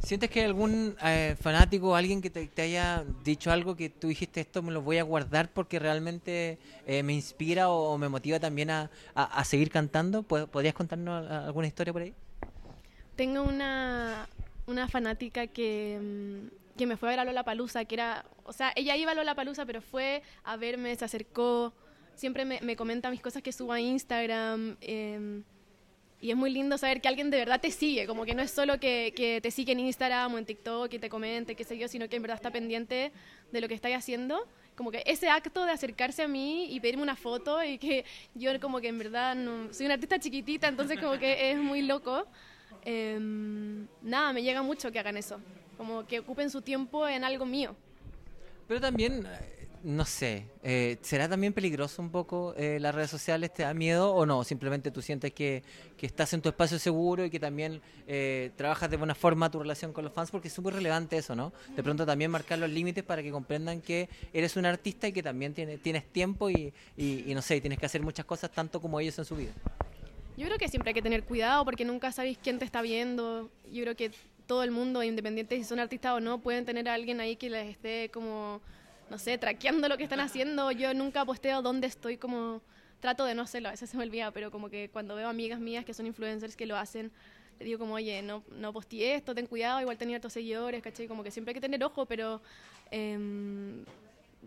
¿Sientes 0.03 0.29
que 0.31 0.43
algún 0.43 0.95
eh, 1.03 1.35
fanático 1.39 1.89
o 1.89 1.95
alguien 1.95 2.21
que 2.21 2.29
te, 2.31 2.49
haya 2.61 3.05
dicho 3.23 3.51
algo 3.51 3.75
que 3.75 3.89
tú 3.89 4.07
dijiste 4.07 4.41
esto 4.41 4.61
me 4.63 4.71
lo 4.71 4.81
voy 4.81 4.97
a 4.97 5.03
guardar 5.03 5.49
porque 5.53 5.77
realmente 5.77 6.57
eh, 6.87 7.03
me 7.03 7.13
inspira 7.13 7.69
o, 7.69 7.97
me 7.99 8.09
motiva 8.09 8.39
también 8.39 8.71
a, 8.71 8.89
a- 9.13 9.43
seguir 9.45 9.69
cantando? 9.69 10.23
¿Pod- 10.23 10.47
¿Podrías 10.47 10.73
contarnos 10.73 11.29
a- 11.29 11.45
alguna 11.45 11.67
historia 11.67 11.93
por 11.93 12.01
ahí? 12.01 12.13
Tengo 13.15 13.43
una, 13.43 14.27
una 14.65 14.87
fanática 14.87 15.45
que, 15.47 15.99
mm, 16.01 16.77
que 16.77 16.87
me 16.87 16.97
fue 16.97 17.09
a 17.09 17.11
ver 17.11 17.19
a 17.19 17.25
Lola 17.25 17.43
Palusa, 17.43 17.85
que 17.85 17.95
era, 17.95 18.25
o 18.43 18.53
sea, 18.53 18.73
ella 18.75 18.95
iba 18.97 19.11
a 19.11 19.15
Lola 19.15 19.35
Palusa, 19.35 19.65
pero 19.67 19.81
fue 19.81 20.23
a 20.43 20.57
verme, 20.57 20.95
se 20.95 21.05
acercó, 21.05 21.73
siempre 22.15 22.43
me, 22.43 22.59
me 22.61 22.75
comenta 22.75 23.11
mis 23.11 23.21
cosas 23.21 23.43
que 23.43 23.51
subo 23.51 23.71
a 23.73 23.79
Instagram. 23.79 24.77
em, 24.81 25.43
y 26.21 26.29
es 26.29 26.37
muy 26.37 26.51
lindo 26.51 26.77
saber 26.77 27.01
que 27.01 27.07
alguien 27.07 27.31
de 27.31 27.37
verdad 27.37 27.59
te 27.59 27.71
sigue, 27.71 28.05
como 28.05 28.25
que 28.25 28.35
no 28.35 28.43
es 28.43 28.51
solo 28.51 28.79
que, 28.79 29.11
que 29.15 29.41
te 29.41 29.49
sigue 29.49 29.71
en 29.71 29.79
Instagram 29.79 30.35
o 30.35 30.37
en 30.37 30.45
TikTok 30.45 30.93
y 30.93 30.99
te 30.99 31.09
comente, 31.09 31.55
qué 31.55 31.63
sé 31.63 31.79
yo, 31.79 31.87
sino 31.87 32.07
que 32.07 32.15
en 32.15 32.21
verdad 32.21 32.35
está 32.35 32.51
pendiente 32.51 33.11
de 33.51 33.61
lo 33.61 33.67
que 33.67 33.73
estáis 33.73 33.95
haciendo. 33.95 34.47
Como 34.75 34.91
que 34.91 35.01
ese 35.07 35.29
acto 35.29 35.65
de 35.65 35.71
acercarse 35.71 36.21
a 36.21 36.27
mí 36.27 36.73
y 36.73 36.79
pedirme 36.79 37.01
una 37.01 37.15
foto 37.15 37.63
y 37.63 37.79
que 37.79 38.05
yo 38.35 38.57
como 38.59 38.79
que 38.79 38.89
en 38.89 38.99
verdad 38.99 39.35
soy 39.71 39.87
una 39.87 39.95
artista 39.95 40.19
chiquitita, 40.19 40.67
entonces 40.67 40.99
como 40.99 41.17
que 41.17 41.51
es 41.51 41.57
muy 41.57 41.81
loco. 41.81 42.27
Em, 42.85 43.87
nada, 44.03 44.31
me 44.31 44.43
llega 44.43 44.61
mucho 44.61 44.91
que 44.91 44.99
hagan 44.99 45.17
eso, 45.17 45.39
como 45.75 46.05
que 46.05 46.19
ocupen 46.19 46.51
su 46.51 46.61
tiempo 46.61 47.07
en 47.07 47.23
algo 47.23 47.45
mío. 47.45 47.75
Pero 48.67 48.79
también, 48.79 49.27
no 49.83 50.05
sé, 50.05 50.45
eh, 50.63 50.97
¿será 51.01 51.27
también 51.27 51.53
peligroso 51.53 52.01
un 52.01 52.11
poco 52.11 52.53
eh, 52.55 52.79
las 52.79 52.93
redes 52.93 53.09
sociales? 53.09 53.53
¿Te 53.53 53.63
da 53.63 53.73
miedo 53.73 54.13
o 54.13 54.25
no? 54.25 54.43
Simplemente 54.43 54.91
tú 54.91 55.01
sientes 55.01 55.33
que, 55.33 55.63
que 55.97 56.05
estás 56.05 56.33
en 56.33 56.41
tu 56.41 56.49
espacio 56.49 56.77
seguro 56.77 57.25
y 57.25 57.29
que 57.29 57.39
también 57.39 57.81
eh, 58.07 58.51
trabajas 58.57 58.89
de 58.91 58.97
buena 58.97 59.15
forma 59.15 59.49
tu 59.49 59.59
relación 59.59 59.91
con 59.93 60.03
los 60.03 60.13
fans, 60.13 60.29
porque 60.31 60.49
es 60.49 60.53
súper 60.53 60.75
relevante 60.75 61.17
eso, 61.17 61.35
¿no? 61.35 61.51
De 61.75 61.81
pronto 61.81 62.05
también 62.05 62.29
marcar 62.29 62.59
los 62.59 62.69
límites 62.69 63.03
para 63.03 63.23
que 63.23 63.31
comprendan 63.31 63.81
que 63.81 64.07
eres 64.33 64.55
un 64.55 64.65
artista 64.65 65.07
y 65.07 65.13
que 65.13 65.23
también 65.23 65.53
tiene- 65.53 65.77
tienes 65.77 66.05
tiempo 66.05 66.49
y, 66.49 66.73
y, 66.97 67.33
no 67.33 67.41
sé, 67.41 67.59
tienes 67.59 67.79
que 67.79 67.85
hacer 67.87 68.01
muchas 68.01 68.25
cosas 68.25 68.51
tanto 68.51 68.79
como 68.79 68.99
ellos 68.99 69.17
en 69.17 69.25
su 69.25 69.35
vida. 69.35 69.51
Yo 70.37 70.45
creo 70.45 70.57
que 70.57 70.69
siempre 70.69 70.89
hay 70.91 70.93
que 70.93 71.01
tener 71.01 71.23
cuidado 71.23 71.65
porque 71.65 71.85
nunca 71.85 72.11
sabéis 72.11 72.37
quién 72.41 72.57
te 72.59 72.65
está 72.65 72.81
viendo. 72.81 73.49
Yo 73.71 73.83
creo 73.83 73.95
que 73.95 74.11
todo 74.47 74.63
el 74.63 74.71
mundo, 74.71 75.01
independiente 75.03 75.57
si 75.57 75.63
son 75.63 75.79
artistas 75.79 76.13
o 76.13 76.19
no, 76.19 76.39
pueden 76.39 76.65
tener 76.65 76.87
a 76.89 76.93
alguien 76.93 77.19
ahí 77.19 77.35
que 77.35 77.49
les 77.49 77.69
esté 77.69 78.09
como, 78.11 78.61
no 79.11 79.17
sé, 79.17 79.37
traqueando 79.37 79.89
lo 79.89 79.97
que 79.97 80.03
están 80.03 80.21
haciendo. 80.21 80.71
Yo 80.71 80.93
nunca 80.93 81.25
posteo 81.25 81.61
dónde 81.61 81.85
estoy 81.85 82.17
como... 82.17 82.61
Trato 83.01 83.25
de 83.25 83.33
no 83.35 83.41
hacerlo, 83.41 83.67
a 83.67 83.71
veces 83.71 83.89
se 83.89 83.97
me 83.97 84.03
olvida, 84.03 84.31
pero 84.31 84.51
como 84.51 84.69
que 84.69 84.89
cuando 84.89 85.15
veo 85.15 85.27
amigas 85.27 85.59
mías 85.59 85.83
que 85.83 85.93
son 85.93 86.05
influencers 86.05 86.55
que 86.55 86.67
lo 86.67 86.77
hacen, 86.77 87.11
les 87.57 87.65
digo 87.65 87.79
como, 87.79 87.95
oye, 87.95 88.21
no, 88.21 88.43
no 88.51 88.71
esto, 88.91 89.33
ten 89.33 89.47
cuidado, 89.47 89.81
igual 89.81 89.97
tenía 89.97 90.17
otros 90.17 90.33
seguidores, 90.33 90.83
¿cachai? 90.83 91.07
Como 91.07 91.23
que 91.23 91.31
siempre 91.31 91.49
hay 91.49 91.55
que 91.55 91.61
tener 91.61 91.83
ojo, 91.83 92.05
pero... 92.05 92.41
em, 92.91 93.83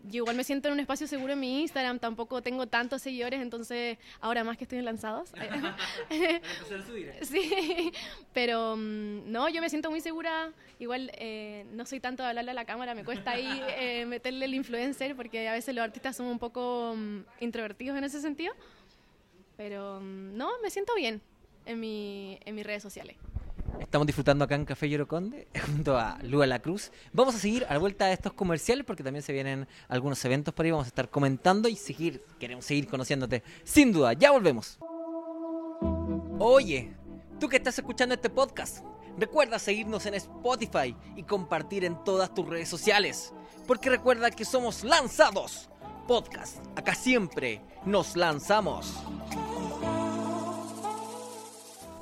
yo 0.03 0.19
igual 0.19 0.37
me 0.37 0.45
siento 0.45 0.69
en 0.69 0.75
un 0.75 0.81
espacio 0.81 1.07
seguro 1.07 1.33
en 1.33 1.41
mi 1.41 1.63
Instagram, 1.63 1.99
tampoco 1.99 2.43
tengo 2.43 2.67
tantos 2.67 3.03
seguidores, 3.03 3.41
entonces 3.41 3.99
ahora 4.21 4.45
más 4.45 4.59
que 4.59 4.65
estoy 4.65 4.79
en 4.79 4.85
lanzados. 4.85 5.33
sí, 7.23 7.93
pero 8.33 8.77
mm, 8.77 9.31
no, 9.31 9.49
yo 9.49 9.61
me 9.61 9.71
siento 9.71 9.91
muy 9.91 10.01
segura. 10.01 10.53
Igual 10.79 11.11
eh, 11.15 11.65
no 11.73 11.87
soy 11.87 12.01
tanto 12.01 12.23
de 12.23 12.31
hablarle 12.31 12.51
a 12.51 12.55
la 12.55 12.65
cámara, 12.65 12.95
me 12.95 13.05
cuesta 13.05 13.33
ahí 13.33 13.63
eh, 13.79 14.05
meterle 14.07 14.45
el 14.47 14.55
influencer 14.55 15.15
porque 15.17 15.49
a 15.49 15.53
veces 15.53 15.75
los 15.75 15.85
artistas 15.85 16.17
son 16.17 16.27
un 16.27 16.39
poco 16.39 16.95
mm, 16.97 17.21
introvertidos 17.41 17.97
en 17.97 18.05
ese 18.05 18.21
sentido. 18.21 18.53
Pero 19.57 20.01
mm, 20.01 20.37
no, 20.37 20.51
me 20.63 20.71
siento 20.71 20.95
bien 20.95 21.23
en, 21.67 21.81
mi, 21.81 22.39
en 22.45 22.55
mis 22.55 22.67
redes 22.67 22.83
sociales. 22.83 23.17
Estamos 23.81 24.07
disfrutando 24.07 24.45
acá 24.45 24.55
en 24.55 24.65
Café 24.65 24.89
Lloroconde 24.89 25.49
junto 25.67 25.97
a 25.97 26.19
Lua 26.23 26.47
La 26.47 26.61
Cruz. 26.61 26.91
Vamos 27.13 27.35
a 27.35 27.39
seguir 27.39 27.65
a 27.69 27.75
la 27.75 27.79
vuelta 27.79 28.07
de 28.07 28.13
estos 28.13 28.33
comerciales 28.33 28.85
porque 28.85 29.03
también 29.03 29.23
se 29.23 29.33
vienen 29.33 29.67
algunos 29.89 30.25
eventos 30.25 30.53
por 30.53 30.65
ahí. 30.65 30.71
Vamos 30.71 30.87
a 30.87 30.89
estar 30.89 31.09
comentando 31.09 31.69
y 31.69 31.77
seguir, 31.77 32.25
queremos 32.39 32.65
seguir 32.65 32.89
conociéndote. 32.89 33.43
Sin 33.65 33.93
duda, 33.93 34.13
ya 34.13 34.31
volvemos. 34.31 34.79
Oye, 36.39 36.93
tú 37.39 37.49
que 37.49 37.57
estás 37.57 37.79
escuchando 37.79 38.15
este 38.15 38.31
podcast, 38.31 38.85
recuerda 39.19 39.59
seguirnos 39.59 40.07
en 40.07 40.15
Spotify 40.15 40.97
y 41.17 41.23
compartir 41.23 41.85
en 41.85 42.03
todas 42.05 42.35
tus 42.35 42.49
redes 42.49 42.69
sociales. 42.69 43.33
Porque 43.67 43.91
recuerda 43.91 44.31
que 44.31 44.45
somos 44.45 44.85
lanzados. 44.85 45.71
Podcast, 46.07 46.59
acá 46.77 46.95
siempre 46.95 47.63
nos 47.87 48.15
lanzamos. 48.17 48.93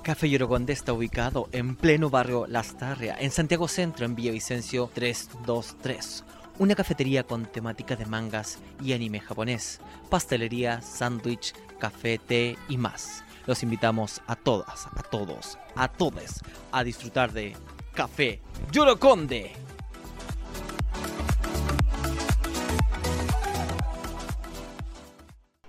Café 0.03 0.29
Yoroconde 0.29 0.73
está 0.73 0.93
ubicado 0.93 1.49
en 1.53 1.77
pleno 1.77 2.11
barrio 2.11 2.49
Las 2.49 2.77
Tarria, 2.77 3.17
en 3.21 3.31
Santiago 3.31 3.69
Centro, 3.69 4.05
en 4.05 4.17
Villavicencio 4.17 4.91
323. 4.93 6.25
Una 6.59 6.75
cafetería 6.75 7.23
con 7.23 7.47
temática 7.47 7.95
de 7.95 8.07
mangas 8.07 8.59
y 8.83 8.95
anime 8.95 9.21
japonés, 9.21 9.81
pastelería, 10.11 10.81
sándwich, 10.83 11.55
café, 11.79 12.19
té 12.19 12.59
y 12.69 12.79
más. 12.79 13.23
Los 13.47 13.63
invitamos 13.63 14.21
a 14.27 14.35
todas, 14.35 14.89
a 14.89 15.03
todos, 15.09 15.57
a 15.77 15.87
todes 15.87 16.41
a 16.73 16.83
disfrutar 16.83 17.33
de 17.33 17.55
Café 17.95 18.41
Yoroconde. 18.73 19.53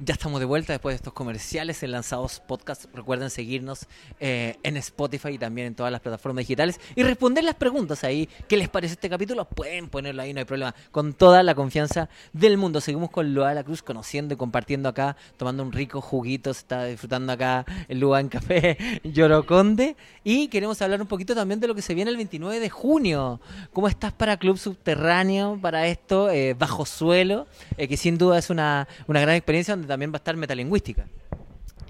Ya 0.06 0.16
estamos 0.16 0.42
de 0.42 0.46
vuelta 0.46 0.74
después 0.74 0.92
de 0.92 0.96
estos 0.98 1.14
comerciales 1.14 1.82
en 1.82 1.92
Lanzados 1.92 2.42
Podcast. 2.42 2.86
Recuerden 2.94 3.30
seguirnos 3.30 3.88
eh, 4.20 4.58
en 4.62 4.76
Spotify 4.76 5.30
y 5.30 5.38
también 5.38 5.68
en 5.68 5.76
todas 5.76 5.94
las 5.94 6.02
plataformas 6.02 6.42
digitales 6.42 6.82
y 6.98 7.04
responder 7.04 7.46
las 7.46 7.56
preguntas 7.56 8.04
ahí. 8.04 8.28
¿Qué 8.50 8.58
les 8.58 8.68
parece 8.68 8.96
este 8.96 9.10
capítulo? 9.10 9.46
Pueden 9.46 9.88
ponerlo 9.88 10.22
ahí, 10.22 10.34
no 10.34 10.40
hay 10.40 10.46
problema. 10.46 10.76
Con 10.92 11.14
toda 11.14 11.42
la 11.42 11.56
confianza 11.56 12.10
del 12.34 12.58
mundo. 12.58 12.82
Seguimos 12.82 13.12
con 13.12 13.34
Lua 13.34 13.48
de 13.50 13.56
la 13.56 13.64
Cruz 13.64 13.82
conociendo 13.82 14.34
y 14.34 14.38
compartiendo 14.38 14.90
acá, 14.90 15.16
tomando 15.38 15.64
un 15.64 15.72
rico 15.72 16.02
juguito. 16.02 16.54
Se 16.54 16.60
está 16.60 16.84
disfrutando 16.84 17.32
acá 17.32 17.64
el 17.88 18.00
Lua 18.02 18.20
en 18.20 18.28
Café 18.28 18.78
Lloroconde. 19.06 19.96
Y 20.26 20.50
queremos 20.50 20.82
hablar 20.82 21.02
un 21.02 21.08
poquito 21.08 21.34
también 21.34 21.62
de 21.62 21.68
lo 21.70 21.76
que 21.76 21.82
se 21.82 21.94
viene 21.94 22.12
el 22.12 22.18
29 22.18 22.60
de 22.60 22.70
junio. 22.70 23.40
¿Cómo 23.72 23.88
estás 23.88 24.12
para 24.12 24.36
Club 24.36 24.58
Subterráneo, 24.58 25.58
para 25.62 25.88
esto, 25.88 26.30
eh, 26.30 26.56
Bajo 26.56 26.86
Suelo? 26.86 27.48
eh, 27.78 27.88
que 27.88 27.96
sin 27.96 28.18
duda 28.18 28.38
es 28.38 28.50
una, 28.50 28.90
una 29.08 29.22
gran 29.22 29.36
experiencia 29.36 29.74
donde 29.78 29.93
también 29.94 30.12
va 30.12 30.16
a 30.16 30.18
estar 30.18 30.36
metalingüística. 30.36 31.06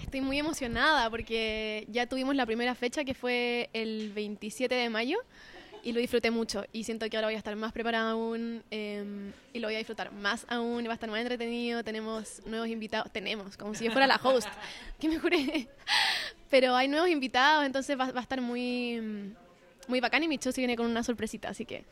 Estoy 0.02 0.20
muy 0.20 0.38
emocionada 0.38 1.10
porque 1.10 1.88
ya 1.90 2.06
tuvimos 2.06 2.36
la 2.36 2.46
primera 2.46 2.76
fecha 2.76 3.06
que 3.06 3.14
fue 3.14 3.70
el 3.72 4.12
27 4.12 4.76
de 4.76 4.90
mayo 4.90 5.20
y 5.84 5.94
lo 5.94 6.02
disfruté 6.02 6.30
mucho 6.32 6.66
y 6.74 6.84
siento 6.84 7.10
que 7.10 7.16
ahora 7.16 7.28
voy 7.28 7.36
a 7.36 7.38
estar 7.38 7.56
más 7.56 7.72
preparada 7.72 8.12
aún 8.12 8.62
eh, 8.72 9.32
y 9.54 9.60
lo 9.60 9.70
voy 9.70 9.76
a 9.76 9.78
disfrutar 9.78 10.12
más 10.12 10.46
aún 10.50 10.84
y 10.84 10.88
va 10.88 10.94
a 10.94 10.96
estar 10.96 11.10
más 11.10 11.22
entretenido. 11.22 11.82
Tenemos 11.82 12.42
nuevos 12.46 12.68
invitados, 12.68 13.10
tenemos, 13.14 13.56
como 13.56 13.74
si 13.74 13.86
yo 13.86 13.92
fuera 13.92 14.06
la 14.06 14.20
host, 14.22 14.50
que 15.00 15.08
me 15.08 15.18
juré. 15.18 15.70
Pero 16.50 16.76
hay 16.76 16.90
nuevos 16.90 17.10
invitados, 17.10 17.66
entonces 17.66 17.98
va, 17.98 18.12
va 18.12 18.20
a 18.20 18.24
estar 18.24 18.42
muy, 18.42 19.34
muy 19.88 20.02
bacán 20.02 20.24
y 20.24 20.28
mi 20.28 20.38
show 20.40 20.52
se 20.52 20.60
viene 20.60 20.76
con 20.76 20.88
una 20.88 21.04
sorpresita, 21.04 21.48
así 21.48 21.64
que... 21.64 21.86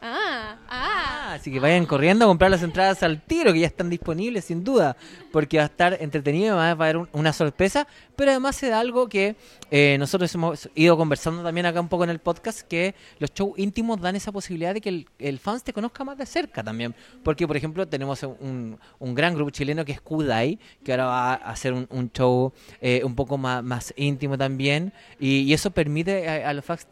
Ah, 0.00 0.56
ah. 0.68 0.94
Ah, 1.30 1.34
así 1.34 1.52
que 1.52 1.60
vayan 1.60 1.84
corriendo 1.84 2.24
a 2.24 2.28
comprar 2.28 2.50
las 2.50 2.62
entradas 2.62 3.02
al 3.02 3.20
tiro, 3.20 3.52
que 3.52 3.60
ya 3.60 3.66
están 3.66 3.90
disponibles 3.90 4.46
sin 4.46 4.64
duda, 4.64 4.96
porque 5.30 5.58
va 5.58 5.64
a 5.64 5.66
estar 5.66 5.96
entretenido, 6.00 6.56
va 6.56 6.68
a 6.68 6.70
haber 6.70 6.96
un- 6.96 7.08
una 7.12 7.32
sorpresa, 7.34 7.86
pero 8.16 8.30
además 8.30 8.56
se 8.56 8.72
algo 8.72 9.08
que 9.08 9.36
eh, 9.70 9.96
nosotros 9.98 10.34
hemos 10.34 10.70
ido 10.74 10.96
conversando 10.96 11.42
también 11.42 11.66
acá 11.66 11.80
un 11.80 11.88
poco 11.88 12.04
en 12.04 12.10
el 12.10 12.18
podcast, 12.18 12.62
que 12.62 12.94
los 13.18 13.30
shows 13.34 13.58
íntimos 13.58 14.00
dan 14.00 14.16
esa 14.16 14.32
posibilidad 14.32 14.72
de 14.72 14.80
que 14.80 15.04
el, 15.18 15.38
fans 15.38 15.62
te 15.64 15.74
conozca 15.74 16.02
más 16.04 16.16
de 16.16 16.24
cerca 16.24 16.62
también, 16.64 16.94
porque 17.22 17.46
por 17.46 17.56
ejemplo 17.58 17.86
tenemos 17.86 18.22
un, 18.22 18.78
un 18.98 19.14
gran 19.14 19.34
grupo 19.34 19.50
chileno 19.50 19.84
que 19.84 19.92
es 19.92 20.00
Kudai, 20.00 20.58
que 20.82 20.92
ahora 20.92 21.04
va 21.06 21.32
a 21.34 21.50
hacer 21.50 21.74
un, 21.74 22.10
show 22.12 22.52
eh, 22.80 23.02
un 23.04 23.14
poco 23.14 23.36
más, 23.36 23.62
más 23.62 23.92
íntimo 23.96 24.38
también, 24.38 24.92
y, 25.20 25.40
y 25.40 25.52
eso 25.52 25.70
permite 25.72 26.26
a, 26.26 26.48
a 26.48 26.52
los 26.54 26.64
fans 26.64 26.86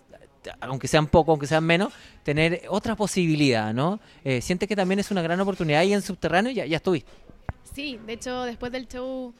aunque 0.61 0.89
sean 0.89 1.07
poco, 1.07 1.33
aunque 1.33 1.47
sean 1.47 1.65
menos, 1.65 1.93
tener 2.23 2.63
otra 2.69 2.97
posibilidad, 2.97 3.73
¿no? 3.73 4.01
Eh, 4.25 4.41
siente 4.41 4.67
que 4.67 4.77
también 4.77 4.99
es 4.99 5.11
una 5.11 5.23
gran 5.23 5.41
oportunidad 5.41 5.83
y 5.83 5.93
en 5.93 6.03
subterráneo 6.03 6.53
ya, 6.53 6.65
estuviste. 6.65 7.11
Sí, 7.75 7.99
de 8.07 8.15
hecho, 8.15 8.43
después 8.45 8.73
del 8.73 8.89
show 8.89 9.35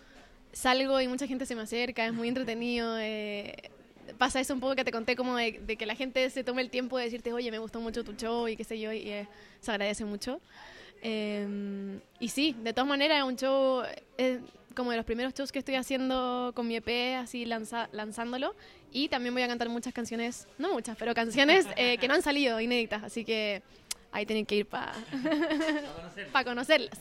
salgo 0.53 1.01
y 1.01 1.09
mucha 1.09 1.27
gente 1.27 1.47
se 1.47 1.55
me 1.55 1.63
acerca, 1.63 2.07
es 2.07 2.13
muy 2.13 2.29
entretenido. 2.29 2.99
eh, 2.99 3.71
pasa 4.19 4.41
eso 4.41 4.55
un 4.55 4.61
poco 4.61 4.77
que 4.77 4.85
te 4.85 4.93
conté, 4.93 5.17
como 5.17 5.37
de, 5.37 5.77
que 5.77 5.87
la 5.87 5.95
gente 5.95 6.29
se 6.31 6.45
tome 6.45 6.63
el 6.63 6.71
tiempo 6.71 6.99
de 6.99 7.05
decirte, 7.05 7.33
oye, 7.33 7.51
me 7.51 7.59
gustó 7.59 7.81
mucho 7.81 8.05
tu 8.05 8.13
show 8.13 8.49
y 8.49 8.57
qué 8.57 8.65
sé 8.65 8.79
yo, 8.79 8.93
y 8.93 9.09
eh, 9.09 9.29
se 9.61 9.71
agradece 9.71 10.05
mucho. 10.05 10.41
Eh, 11.03 11.99
y 12.21 12.29
sí, 12.29 12.57
de 12.63 12.73
todas 12.73 12.89
maneras, 12.89 13.25
un 13.25 13.37
show, 13.37 13.83
como 14.77 14.93
de 14.93 14.99
los 14.99 15.07
primeros 15.07 15.35
shows 15.35 15.51
que 15.51 15.59
estoy 15.59 15.75
haciendo 15.75 16.53
con 16.55 16.69
mi 16.69 16.77
EP, 16.77 17.17
así 17.17 17.45
lanza- 17.47 17.89
lanzándolo. 17.93 18.55
Y 18.93 19.09
también 19.09 19.35
voy 19.35 19.43
a 19.43 19.49
cantar 19.49 19.69
muchas 19.69 19.93
canciones, 19.93 20.47
no 20.59 20.73
muchas, 20.73 20.97
pero 20.97 21.15
canciones 21.15 21.67
eh, 21.77 21.99
que 21.99 22.07
no 22.07 22.15
han 22.15 22.23
salido, 22.23 22.61
inéditas, 22.61 23.03
así 23.03 23.25
que 23.25 23.63
ahí 24.13 24.25
tienen 24.27 24.47
que 24.47 24.55
ir 24.57 24.67
para 24.67 24.93
conocerlas. 26.45 26.99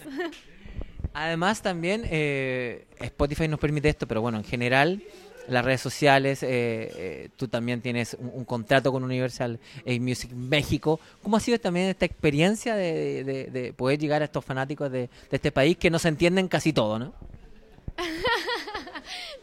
Además 1.13 1.61
también 1.61 2.03
eh, 2.09 2.85
Spotify 2.99 3.47
nos 3.47 3.59
permite 3.59 3.89
esto, 3.89 4.07
pero 4.07 4.21
bueno, 4.21 4.37
en 4.37 4.43
general 4.43 5.01
las 5.47 5.63
redes 5.63 5.79
sociales, 5.79 6.41
eh, 6.41 6.47
eh, 6.49 7.29
tú 7.37 7.47
también 7.47 7.79
tienes 7.79 8.15
un, 8.19 8.31
un 8.33 8.45
contrato 8.45 8.91
con 8.91 9.03
Universal 9.03 9.59
eh, 9.85 9.99
Music 9.99 10.31
México. 10.33 10.99
¿Cómo 11.21 11.37
ha 11.37 11.39
sido 11.39 11.59
también 11.59 11.85
esta 11.87 12.03
experiencia 12.05 12.75
de, 12.75 13.23
de- 13.23 13.45
de 13.45 13.71
poder 13.73 13.99
llegar 13.99 14.23
a 14.23 14.25
estos 14.25 14.43
fanáticos 14.43 14.91
de, 14.91 15.01
de 15.01 15.09
este 15.31 15.51
país 15.51 15.77
que 15.77 15.89
no 15.91 15.99
se 15.99 16.07
entienden 16.09 16.47
casi 16.47 16.73
todo, 16.73 16.97
¿no? 16.99 17.13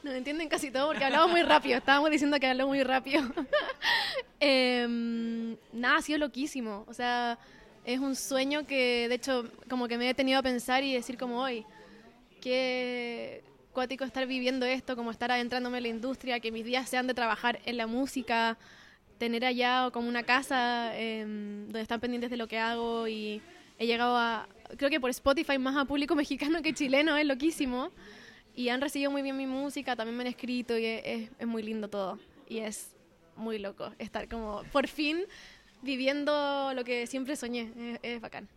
No 0.03 0.11
entienden 0.11 0.49
casi 0.49 0.71
todo 0.71 0.89
porque 0.89 1.05
hablamos 1.05 1.31
muy 1.31 1.43
rápido. 1.43 1.79
Estábamos 1.79 2.11
diciendo 2.11 2.39
que 2.41 2.47
hablamos 2.47 2.75
muy 2.75 2.83
rápido. 2.83 3.23
Em, 4.45 5.57
nada, 5.73 5.99
ha 5.99 6.03
sido 6.03 6.19
loquísimo. 6.19 6.85
O 6.89 6.93
sea, 6.95 7.39
es 7.85 8.01
un 8.01 8.17
sueño 8.17 8.67
que, 8.67 9.07
de 9.09 9.15
hecho, 9.15 9.49
como 9.69 9.87
que 9.87 9.97
me 9.97 10.11
he 10.11 10.15
tenido 10.15 10.41
a 10.41 10.43
pensar 10.43 10.83
y 10.83 10.93
decir 10.93 11.17
como 11.17 11.41
hoy, 11.41 11.65
qué 12.41 13.45
cuático 13.73 14.05
estar 14.05 14.27
viviendo 14.27 14.67
esto, 14.67 14.97
como 14.97 15.13
estar 15.13 15.31
adentrándome 15.31 15.79
en 15.79 15.83
la 15.85 15.89
industria, 15.91 16.41
que 16.41 16.51
mis 16.51 16.65
días 16.65 16.89
sean 16.89 17.07
de 17.07 17.15
trabajar 17.15 17.61
en 17.65 17.77
la 17.77 17.87
música, 17.87 18.59
tener 19.19 19.45
allá 19.45 19.91
como 19.93 20.09
una 20.09 20.25
casa 20.25 20.91
em, 20.99 21.67
donde 21.67 21.83
están 21.83 22.01
pendientes 22.01 22.29
de 22.29 22.37
lo 22.37 22.49
que 22.49 22.59
hago 22.59 23.07
y 23.07 23.41
he 23.79 23.87
llegado 23.87 24.17
a, 24.17 24.49
creo 24.77 24.91
que 24.91 25.01
por 25.01 25.11
Spotify 25.11 25.59
más 25.59 25.77
a 25.77 25.85
público 25.85 26.15
mexicano 26.17 26.63
que 26.63 26.75
chileno, 26.75 27.17
es 27.17 27.27
loquísimo. 27.27 27.93
Y 28.55 28.69
han 28.69 28.81
recibido 28.81 29.11
muy 29.11 29.23
bien 29.23 29.37
mi 29.37 29.47
música, 29.47 29.97
también 29.97 30.17
me 30.17 30.23
han 30.25 30.29
escrito 30.29 30.77
y 30.77 30.85
es, 30.85 31.31
es- 31.39 31.47
muy 31.47 31.63
lindo 31.63 31.89
todo. 31.89 32.19
Y 32.49 32.59
es 32.59 32.95
muy 33.37 33.59
loco 33.59 33.93
estar 33.99 34.29
como, 34.29 34.63
por 34.73 34.89
fin, 34.89 35.25
viviendo 35.83 36.73
lo 36.75 36.85
que 36.85 37.07
siempre 37.07 37.35
soñé. 37.37 37.73
Es, 37.77 37.99
es 38.03 38.21
bacán. 38.21 38.49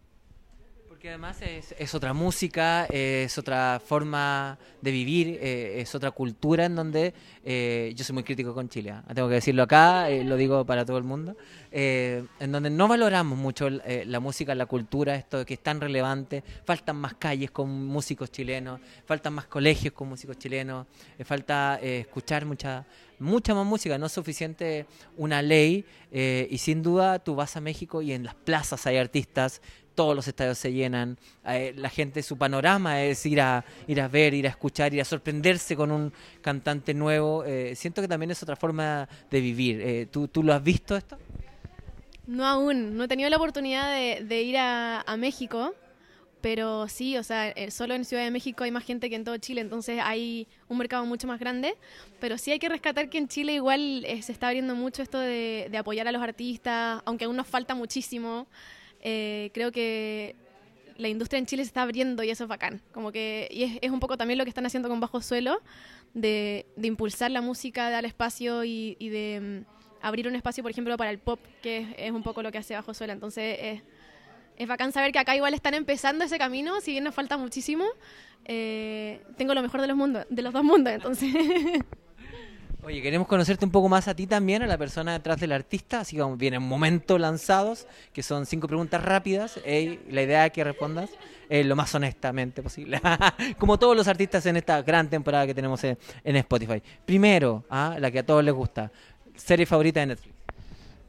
Porque 0.87 1.09
además 1.09 1.41
es, 1.41 1.73
es 1.77 1.95
otra 1.95 2.13
música, 2.13 2.85
es 2.85 3.37
otra 3.37 3.81
forma 3.83 4.57
de 4.81 4.91
vivir, 4.91 5.39
eh, 5.41 5.81
es 5.81 5.95
otra 5.95 6.11
cultura 6.11 6.65
en 6.65 6.75
donde 6.75 7.13
eh, 7.43 7.91
yo 7.95 8.03
soy 8.03 8.13
muy 8.13 8.23
crítico 8.23 8.53
con 8.53 8.69
Chile, 8.69 8.91
¿ah? 8.91 9.03
tengo 9.13 9.27
que 9.27 9.35
decirlo 9.35 9.63
acá, 9.63 10.09
eh, 10.09 10.23
lo 10.23 10.37
digo 10.37 10.65
para 10.65 10.85
todo 10.85 10.97
el 10.97 11.03
mundo, 11.03 11.35
en 11.71 12.51
donde 12.51 12.69
no 12.69 12.87
valoramos 12.87 13.37
mucho 13.37 13.69
la 13.69 14.19
música, 14.19 14.55
la 14.55 14.65
cultura, 14.65 15.15
esto 15.15 15.45
que 15.45 15.55
es 15.55 15.59
tan 15.59 15.81
relevante, 15.81 16.43
faltan 16.63 16.95
más 16.95 17.15
calles 17.15 17.51
con 17.51 17.69
músicos 17.87 18.31
chilenos, 18.31 18.79
faltan 19.05 19.33
más 19.33 19.45
colegios 19.47 19.93
con 19.93 20.07
músicos 20.07 20.37
chilenos, 20.37 20.87
falta 21.25 21.79
escuchar 21.81 22.45
mucha 22.45 22.85
mucha 23.19 23.53
más 23.53 23.65
música, 23.65 23.97
no 23.97 24.07
es 24.07 24.11
suficiente 24.11 24.85
una 25.17 25.41
ley 25.41 25.85
eh, 26.11 26.47
y 26.49 26.57
sin 26.57 26.83
duda 26.83 27.19
tú 27.19 27.35
vas 27.35 27.55
a 27.55 27.61
México 27.61 28.01
y 28.01 28.11
en 28.11 28.23
las 28.23 28.35
plazas 28.35 28.85
hay 28.87 28.97
artistas, 28.97 29.61
todos 29.95 30.15
los 30.15 30.27
estadios 30.27 30.57
se 30.57 30.71
llenan, 30.73 31.17
eh, 31.45 31.73
la 31.75 31.89
gente 31.89 32.21
su 32.21 32.37
panorama 32.37 33.01
es 33.01 33.25
ir 33.25 33.41
a 33.41 33.63
ir 33.87 34.01
a 34.01 34.07
ver, 34.07 34.33
ir 34.33 34.45
a 34.45 34.49
escuchar, 34.49 34.93
ir 34.93 35.01
a 35.01 35.05
sorprenderse 35.05 35.75
con 35.75 35.91
un 35.91 36.11
cantante 36.41 36.93
nuevo, 36.93 37.43
eh, 37.45 37.75
siento 37.75 38.01
que 38.01 38.07
también 38.07 38.31
es 38.31 38.43
otra 38.43 38.55
forma 38.55 39.07
de 39.31 39.41
vivir. 39.41 39.81
Eh, 39.81 40.07
¿tú, 40.11 40.27
¿Tú 40.27 40.43
lo 40.43 40.53
has 40.53 40.63
visto 40.63 40.95
esto? 40.95 41.17
No 42.27 42.45
aún, 42.45 42.97
no 42.97 43.03
he 43.03 43.07
tenido 43.07 43.29
la 43.29 43.37
oportunidad 43.37 43.91
de, 43.93 44.23
de 44.23 44.41
ir 44.41 44.57
a, 44.57 45.03
México, 45.17 45.73
pero 46.41 46.87
sí, 46.87 47.17
o 47.17 47.23
sea, 47.23 47.49
eh, 47.49 47.71
solo 47.71 47.93
en 47.93 48.03
Ciudad 48.03 48.23
de 48.23 48.31
México 48.31 48.63
hay 48.63 48.71
más 48.71 48.83
gente 48.83 49.09
que 49.09 49.15
en 49.15 49.23
todo 49.23 49.37
Chile, 49.37 49.61
entonces 49.61 49.99
hay 50.03 50.47
un 50.67 50.77
mercado 50.77 51.05
mucho 51.05 51.27
más 51.27 51.39
grande, 51.39 51.75
pero 52.19 52.37
sí 52.37 52.51
hay 52.51 52.59
que 52.59 52.69
rescatar 52.69 53.09
que 53.09 53.17
en 53.17 53.27
Chile 53.27 53.53
igual 53.53 54.05
se 54.21 54.31
está 54.31 54.47
abriendo 54.47 54.75
mucho 54.75 55.01
esto 55.03 55.19
de, 55.19 55.67
de 55.69 55.77
apoyar 55.77 56.07
a 56.07 56.11
los 56.11 56.21
artistas, 56.21 57.01
aunque 57.05 57.25
aún 57.25 57.35
nos 57.35 57.47
falta 57.47 57.75
muchísimo. 57.75 58.47
Eh, 59.07 59.51
creo 59.53 59.71
que 59.71 60.35
la 60.97 61.09
industria 61.09 61.37
en 61.37 61.45
Chile 61.45 61.63
se 61.63 61.67
está 61.67 61.83
abriendo 61.83 62.23
y 62.23 62.31
eso 62.31 62.45
es 62.45 62.47
bacán. 62.47 62.81
Como 62.91 63.11
que, 63.11 63.47
y 63.51 63.61
es, 63.63 63.77
es 63.81 63.91
un 63.91 63.99
poco 63.99 64.17
también 64.17 64.39
lo 64.39 64.45
que 64.45 64.49
están 64.49 64.65
haciendo 64.65 64.89
con 64.89 64.99
Bajo 64.99 65.21
Suelo, 65.21 65.61
de, 66.15 66.65
de 66.75 66.87
impulsar 66.87 67.29
la 67.29 67.41
música, 67.41 67.85
de 67.85 67.91
dar 67.91 68.05
espacio 68.05 68.63
y, 68.63 68.97
y 68.97 69.09
de 69.09 69.63
mm, 69.63 70.05
abrir 70.05 70.27
un 70.27 70.35
espacio, 70.35 70.63
por 70.63 70.71
ejemplo, 70.71 70.97
para 70.97 71.11
el 71.11 71.19
pop, 71.19 71.39
que 71.61 71.77
es, 71.79 71.87
es 71.97 72.11
un 72.11 72.23
poco 72.23 72.41
lo 72.41 72.51
que 72.51 72.57
hace 72.57 72.73
Bajo 72.73 72.95
Suelo. 72.95 73.13
Entonces, 73.13 73.57
es, 73.61 73.81
es 74.57 74.67
bacán 74.67 74.91
saber 74.91 75.11
que 75.11 75.19
acá 75.19 75.35
igual 75.35 75.53
están 75.53 75.75
empezando 75.75 76.25
ese 76.25 76.39
camino, 76.39 76.81
si 76.81 76.91
bien 76.91 77.03
nos 77.03 77.13
falta 77.13 77.37
muchísimo. 77.37 77.85
eh, 78.45 79.21
tengo 79.37 79.53
lo 79.53 79.61
mejor 79.61 79.81
de 79.81 79.87
los 79.87 79.97
mundos, 79.97 80.25
de 80.29 80.41
los 80.41 80.51
dos 80.51 80.63
mundos, 80.63 80.93
entonces. 80.93 81.31
Oye, 82.85 83.01
queremos 83.01 83.27
conocerte 83.27 83.65
un 83.65 83.71
poco 83.71 83.89
más 83.89 84.07
a 84.07 84.15
ti 84.15 84.27
también, 84.27 84.61
a 84.61 84.67
la 84.67 84.77
persona 84.77 85.13
detrás 85.13 85.39
del 85.39 85.53
artista, 85.53 86.01
así 86.01 86.17
que 86.17 86.23
vienen 86.37 86.61
momentos 86.61 87.19
lanzados, 87.19 87.87
que 88.13 88.21
son 88.21 88.45
cinco 88.45 88.67
preguntas 88.67 89.03
rápidas, 89.03 89.59
eh, 89.65 90.01
la 90.11 90.21
idea 90.21 90.45
es 90.45 90.51
que 90.51 90.63
respondas 90.63 91.09
eh, 91.49 91.63
lo 91.63 91.75
más 91.75 91.95
honestamente 91.95 92.61
posible, 92.61 93.01
como 93.57 93.79
todos 93.79 93.97
los 93.97 94.07
artistas 94.07 94.45
en 94.45 94.57
esta 94.57 94.83
gran 94.83 95.09
temporada 95.09 95.47
que 95.47 95.55
tenemos 95.55 95.83
en, 95.83 95.97
en 96.23 96.35
Spotify. 96.35 96.79
Primero, 97.03 97.65
ah, 97.71 97.97
la 97.99 98.11
que 98.11 98.19
a 98.19 98.25
todos 98.25 98.43
les 98.43 98.53
gusta, 98.53 98.91
serie 99.35 99.65
favorita 99.65 100.01
de 100.01 100.05
Netflix. 100.05 100.35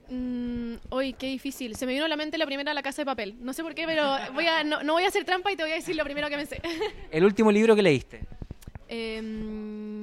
Mm, 0.08 0.76
Uy, 0.90 1.12
qué 1.12 1.26
difícil. 1.26 1.76
Se 1.76 1.84
me 1.84 1.92
vino 1.92 2.06
a 2.06 2.08
la 2.08 2.16
mente 2.16 2.38
la 2.38 2.46
primera 2.46 2.72
La 2.72 2.82
Casa 2.82 3.02
de 3.02 3.06
Papel. 3.06 3.34
No 3.40 3.52
sé 3.52 3.62
por 3.62 3.74
qué, 3.74 3.84
pero 3.86 4.16
voy 4.32 4.46
a, 4.46 4.64
no, 4.64 4.82
no 4.82 4.94
voy 4.94 5.04
a 5.04 5.08
hacer 5.08 5.24
trampa 5.24 5.52
y 5.52 5.56
te 5.56 5.62
voy 5.62 5.72
a 5.72 5.74
decir 5.74 5.94
lo 5.94 6.04
primero 6.04 6.30
que 6.30 6.36
me 6.38 6.46
sé. 6.46 6.62
El 7.10 7.24
último 7.24 7.52
libro 7.52 7.76
que 7.76 7.82
leíste. 7.82 8.20
Em, 8.88 9.95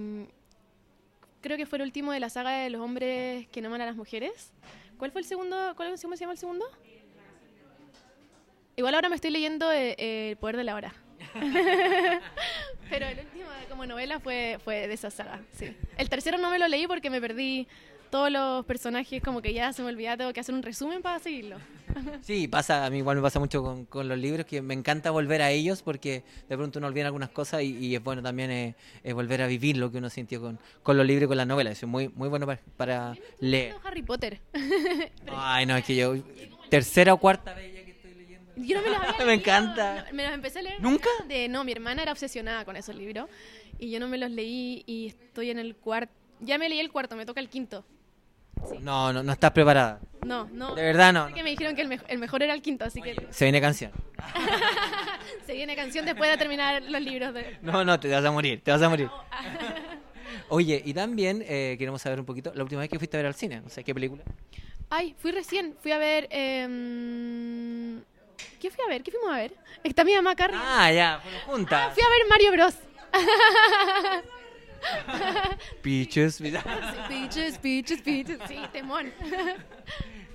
creo 1.44 1.58
que 1.58 1.68
fue 1.68 1.78
el 1.78 1.84
último 1.84 2.12
de 2.12 2.20
la 2.20 2.30
saga 2.30 2.52
de 2.52 2.70
los 2.72 2.82
hombres 2.82 3.48
que 3.50 3.62
no 3.62 3.68
aman 3.68 3.82
a 3.82 3.86
las 3.86 3.96
mujeres. 3.96 4.52
¿Cuál 4.98 5.12
fue 5.12 5.22
el 5.22 5.28
segundo? 5.28 5.74
¿Cuál, 5.76 5.90
¿Cómo 6.02 6.16
se 6.16 6.22
llama 6.22 6.32
el 6.32 6.40
segundo? 6.40 6.66
Igual 8.76 8.96
ahora 8.96 9.10
me 9.10 9.16
estoy 9.16 9.30
leyendo 9.30 9.72
eh, 9.72 9.96
eh, 10.00 10.30
El 10.32 10.38
poder 10.38 10.58
de 10.58 10.64
la 10.64 10.74
hora. 10.74 10.94
Pero 12.90 13.06
el 13.06 13.20
último 13.20 13.46
como 13.70 13.86
novela 13.86 14.20
fue, 14.20 14.58
fue 14.64 14.88
de 14.88 14.94
esa 14.94 15.12
saga, 15.12 15.42
sí. 15.52 15.76
El 15.98 16.10
tercero 16.10 16.38
no 16.38 16.50
me 16.50 16.58
lo 16.58 16.68
leí 16.68 16.88
porque 16.88 17.10
me 17.10 17.20
perdí 17.22 17.68
todos 18.14 18.30
los 18.32 18.64
personajes, 18.66 19.24
como 19.24 19.42
que 19.42 19.54
ya 19.56 19.74
se 19.74 19.82
me 19.82 19.90
olvidaba, 19.90 20.18
tengo 20.18 20.34
que 20.34 20.40
hacer 20.40 20.54
un 20.54 20.62
resumen 20.62 21.02
para 21.02 21.18
seguirlo. 21.18 21.58
Sí, 22.22 22.48
pasa, 22.48 22.86
a 22.86 22.90
mí 22.92 23.00
igual 23.00 23.16
me 23.18 23.24
pasa 23.24 23.40
mucho 23.40 23.64
con, 23.64 23.86
con 23.86 24.08
los 24.08 24.18
libros, 24.20 24.46
que 24.46 24.62
me 24.62 24.76
encanta 24.76 25.10
volver 25.10 25.42
a 25.42 25.50
ellos 25.50 25.82
porque 25.82 26.24
de 26.48 26.56
pronto 26.56 26.78
uno 26.78 26.88
olvida 26.88 27.06
algunas 27.08 27.30
cosas 27.32 27.64
y, 27.64 27.76
y 27.76 27.96
es 27.96 28.04
bueno 28.04 28.22
también 28.22 28.52
eh, 28.52 28.76
eh, 29.04 29.14
volver 29.14 29.42
a 29.42 29.48
vivir 29.48 29.78
lo 29.78 29.92
que 29.92 29.98
uno 29.98 30.12
sintió 30.12 30.40
con, 30.42 30.60
con 30.84 30.96
los 30.96 31.06
libros 31.08 31.26
y 31.26 31.28
con 31.30 31.38
las 31.38 31.48
novelas. 31.48 31.82
Es 31.82 31.90
muy, 31.90 32.10
muy 32.10 32.30
bueno 32.30 32.46
para, 32.46 32.62
para 32.78 33.18
leer. 33.40 33.76
Harry 33.84 34.04
Potter. 34.04 34.40
Ay, 35.28 35.66
no, 35.66 35.76
es 35.76 35.84
que 35.84 35.96
yo, 35.96 36.16
tercera 36.70 37.14
o 37.14 37.18
cuarta 37.18 37.54
vez 37.56 37.74
ya 37.74 37.84
que 37.84 37.92
estoy 37.92 38.14
leyendo. 38.14 38.52
Yo 38.58 38.78
no 38.78 38.84
me 38.84 38.90
los 38.90 38.98
había 39.00 39.12
Me 39.18 39.26
leído. 39.26 39.32
encanta. 39.34 40.06
No, 40.10 40.16
Me 40.16 40.24
los 40.24 40.34
empecé 40.34 40.60
a 40.60 40.62
leer. 40.62 40.82
¿Nunca? 40.82 41.10
De, 41.28 41.48
no, 41.48 41.64
mi 41.64 41.72
hermana 41.72 42.04
era 42.04 42.12
obsesionada 42.12 42.64
con 42.64 42.76
esos 42.76 42.96
libros 42.96 43.28
y 43.80 43.90
yo 43.90 44.00
no 44.00 44.08
me 44.08 44.20
los 44.20 44.30
leí 44.30 44.84
y 44.86 45.08
estoy 45.08 45.50
en 45.50 45.58
el 45.58 45.76
cuarto. 45.76 46.14
Ya 46.40 46.58
me 46.58 46.70
leí 46.70 46.80
el 46.80 46.92
cuarto, 46.92 47.16
me 47.16 47.26
toca 47.26 47.40
el 47.40 47.50
quinto. 47.50 47.86
No, 48.82 49.12
no, 49.12 49.24
no 49.24 49.32
estás 49.32 49.52
preparada. 49.52 50.00
No, 50.26 50.48
no. 50.52 50.74
De 50.76 50.82
verdad 50.84 51.12
no. 51.14 51.28
Sé 51.28 51.34
que 51.34 51.44
me 51.44 51.50
dijeron 51.52 51.76
que 51.76 51.82
el, 51.82 52.02
el 52.08 52.18
mejor 52.18 52.44
era 52.44 52.54
el 52.54 52.62
quinto, 52.62 52.86
así 52.86 53.02
que 53.02 53.16
Se 53.30 53.46
viene 53.46 53.60
canción. 53.60 53.92
se 55.46 55.54
viene 55.54 55.76
canción 55.76 56.06
después 56.06 56.30
de 56.30 56.38
terminar 56.38 56.82
los 56.84 57.02
libros. 57.02 57.34
De... 57.34 57.58
No, 57.62 57.84
no, 57.84 58.00
te 58.00 58.10
vas 58.10 58.24
a 58.24 58.32
morir, 58.32 58.62
te 58.64 58.72
vas 58.72 58.82
a 58.82 58.90
morir. 58.90 59.10
Oye, 60.50 60.82
y 60.84 60.94
también 60.94 61.44
eh, 61.48 61.76
queremos 61.78 62.02
saber 62.02 62.20
un 62.20 62.26
poquito, 62.26 62.52
la 62.56 62.64
última 62.64 62.82
vez 62.82 62.90
que 62.90 62.98
fuiste 62.98 63.18
a 63.18 63.20
ver 63.20 63.28
al 63.28 63.36
cine, 63.36 63.62
o 63.66 63.70
sea, 63.70 63.84
¿qué 63.84 63.94
película? 63.94 64.24
Ay, 64.90 65.16
fui 65.18 65.32
recién, 65.32 65.76
fui 65.82 65.92
a 65.92 65.98
ver... 65.98 66.28
em, 66.32 68.02
¿Qué 68.60 68.70
fui 68.70 68.84
a 68.86 68.88
ver? 68.88 69.04
¿Qué 69.04 69.12
fuimos 69.12 69.32
a 69.32 69.38
ver? 69.38 69.54
Está 69.84 70.04
mi 70.04 70.14
mamá 70.16 70.36
Carrie. 70.36 70.60
Ah, 70.62 70.92
ya, 70.92 71.22
juntas. 71.46 71.94
Fui 71.94 72.04
a 72.04 72.10
ver 72.10 72.22
Mario 72.30 72.52
Bros. 72.52 72.76
Peaches. 75.82 76.42
Peaches, 77.08 77.58
peaches, 77.60 78.02
peaches. 78.02 78.40
Sí, 78.48 78.58
temón. 78.72 79.12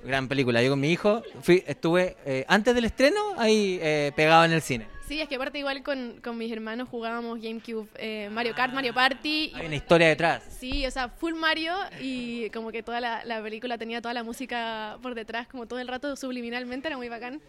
Gran 0.05 0.29
película. 0.29 0.63
Yo 0.63 0.71
con 0.71 0.81
mi 0.81 0.93
hijo 0.93 1.23
fui, 1.43 1.63
estuve 1.67 2.17
eh, 2.25 2.45
antes 2.49 2.75
del 2.75 2.85
estreno 2.85 3.19
ahí 3.37 3.79
eh, 3.83 4.13
pegado 4.15 4.45
en 4.45 4.53
el 4.53 4.63
cine. 4.63 4.87
Sí, 5.09 5.21
es 5.23 5.29
que 5.29 5.37
aparte 5.37 5.59
igual 5.59 5.83
con, 5.83 6.21
con 6.23 6.37
mis 6.37 6.53
hermanos 6.53 6.87
jugábamos 6.91 7.41
GameCube, 7.41 7.89
eh, 7.97 8.29
Mario 8.31 8.55
Kart, 8.55 8.75
Mario 8.75 8.93
Party. 8.93 9.47
y- 9.47 9.53
Hay 9.55 9.67
una 9.67 9.77
historia 9.77 10.07
detrás. 10.09 10.43
Sí, 10.61 10.87
o 10.87 10.91
sea, 10.91 11.09
full 11.09 11.33
Mario 11.35 11.75
y 12.01 12.51
como 12.51 12.71
que 12.71 12.83
toda 12.83 13.01
la, 13.01 13.25
la 13.25 13.43
película 13.43 13.79
tenía 13.79 14.03
toda 14.03 14.13
la 14.13 14.23
música 14.23 14.99
por 15.03 15.15
detrás, 15.15 15.49
como 15.49 15.67
todo 15.67 15.79
el 15.79 15.89
rato 15.89 16.15
subliminalmente, 16.15 16.89
era 16.89 16.99
muy 16.99 17.09
bacán. 17.09 17.41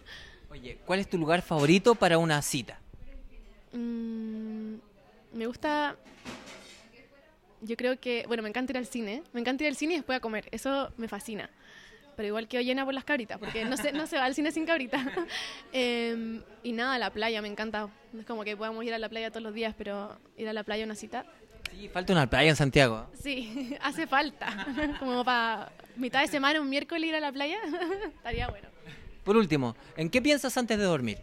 Oye, 0.50 0.78
¿cuál 0.86 1.00
es 1.00 1.10
tu 1.10 1.18
lugar 1.18 1.42
favorito 1.42 1.96
para 1.96 2.18
una 2.18 2.42
cita? 2.42 2.80
Mm, 3.74 4.76
me 5.34 5.46
gusta... 5.46 5.98
Yo 7.62 7.76
creo 7.76 8.00
que, 8.00 8.24
bueno, 8.28 8.44
me 8.44 8.50
encanta 8.50 8.72
ir 8.72 8.78
al 8.78 8.86
cine, 8.86 9.24
me 9.34 9.42
encanta 9.42 9.64
ir 9.64 9.70
al 9.70 9.76
cine 9.76 9.94
y 9.94 9.98
después 9.98 10.18
a 10.18 10.20
comer, 10.20 10.48
eso 10.52 10.92
me 10.98 11.08
fascina. 11.08 11.50
Pero 12.16 12.28
igual 12.28 12.48
quedo 12.48 12.62
llena 12.62 12.84
por 12.84 12.94
las 12.94 13.06
cabritas, 13.06 13.38
porque 13.38 13.64
no 13.64 13.78
se, 13.78 13.94
no 13.94 14.06
se 14.06 14.18
va 14.18 14.26
al 14.26 14.36
cine 14.36 14.52
sin 14.52 14.66
cabritas. 14.66 15.06
Em, 15.72 16.42
y 16.64 16.74
nada, 16.74 16.98
la 16.98 17.12
playa, 17.12 17.42
me 17.42 17.48
encanta. 17.48 17.88
No 18.12 18.20
es 18.22 18.26
como 18.26 18.44
que 18.44 18.58
podamos 18.58 18.84
ir 18.84 18.94
a 18.94 18.98
la 19.00 19.08
playa 19.08 19.30
todos 19.30 19.44
los 19.44 19.54
días, 19.54 19.74
pero 19.78 20.18
ir 20.38 20.50
a 20.50 20.54
la 20.54 20.64
playa 20.64 20.84
una 20.86 20.96
cita, 20.96 21.26
Sí, 21.72 21.88
falta 21.88 22.14
una 22.14 22.28
playa 22.28 22.50
en 22.50 22.56
Santiago. 22.56 23.08
sí, 23.22 23.78
hace 23.82 24.08
falta. 24.08 24.66
Como 25.00 25.24
para 25.24 25.72
mitad 25.98 26.22
de 26.22 26.28
semana, 26.28 26.60
un 26.60 26.70
miércoles 26.70 27.08
ir 27.08 27.16
a 27.16 27.20
la 27.20 27.32
playa, 27.32 27.58
estaría 28.08 28.48
bueno. 28.50 28.68
Por 29.24 29.38
último, 29.38 29.76
¿en 29.96 30.10
qué 30.10 30.20
piensas 30.22 30.58
antes 30.58 30.78
de 30.80 30.84
dormir? 30.86 31.20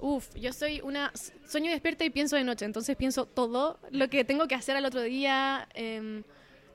Uf, 0.00 0.34
yo 0.36 0.52
soy 0.52 0.80
una... 0.82 1.12
Sueño 1.46 1.70
despierta 1.70 2.04
y 2.04 2.10
pienso 2.10 2.36
de 2.36 2.44
noche, 2.44 2.64
entonces 2.64 2.96
pienso 2.96 3.26
todo 3.26 3.78
lo 3.90 4.08
que 4.08 4.24
tengo 4.24 4.46
que 4.48 4.54
hacer 4.54 4.76
al 4.76 4.84
otro 4.84 5.02
día. 5.02 5.68
em, 5.74 6.22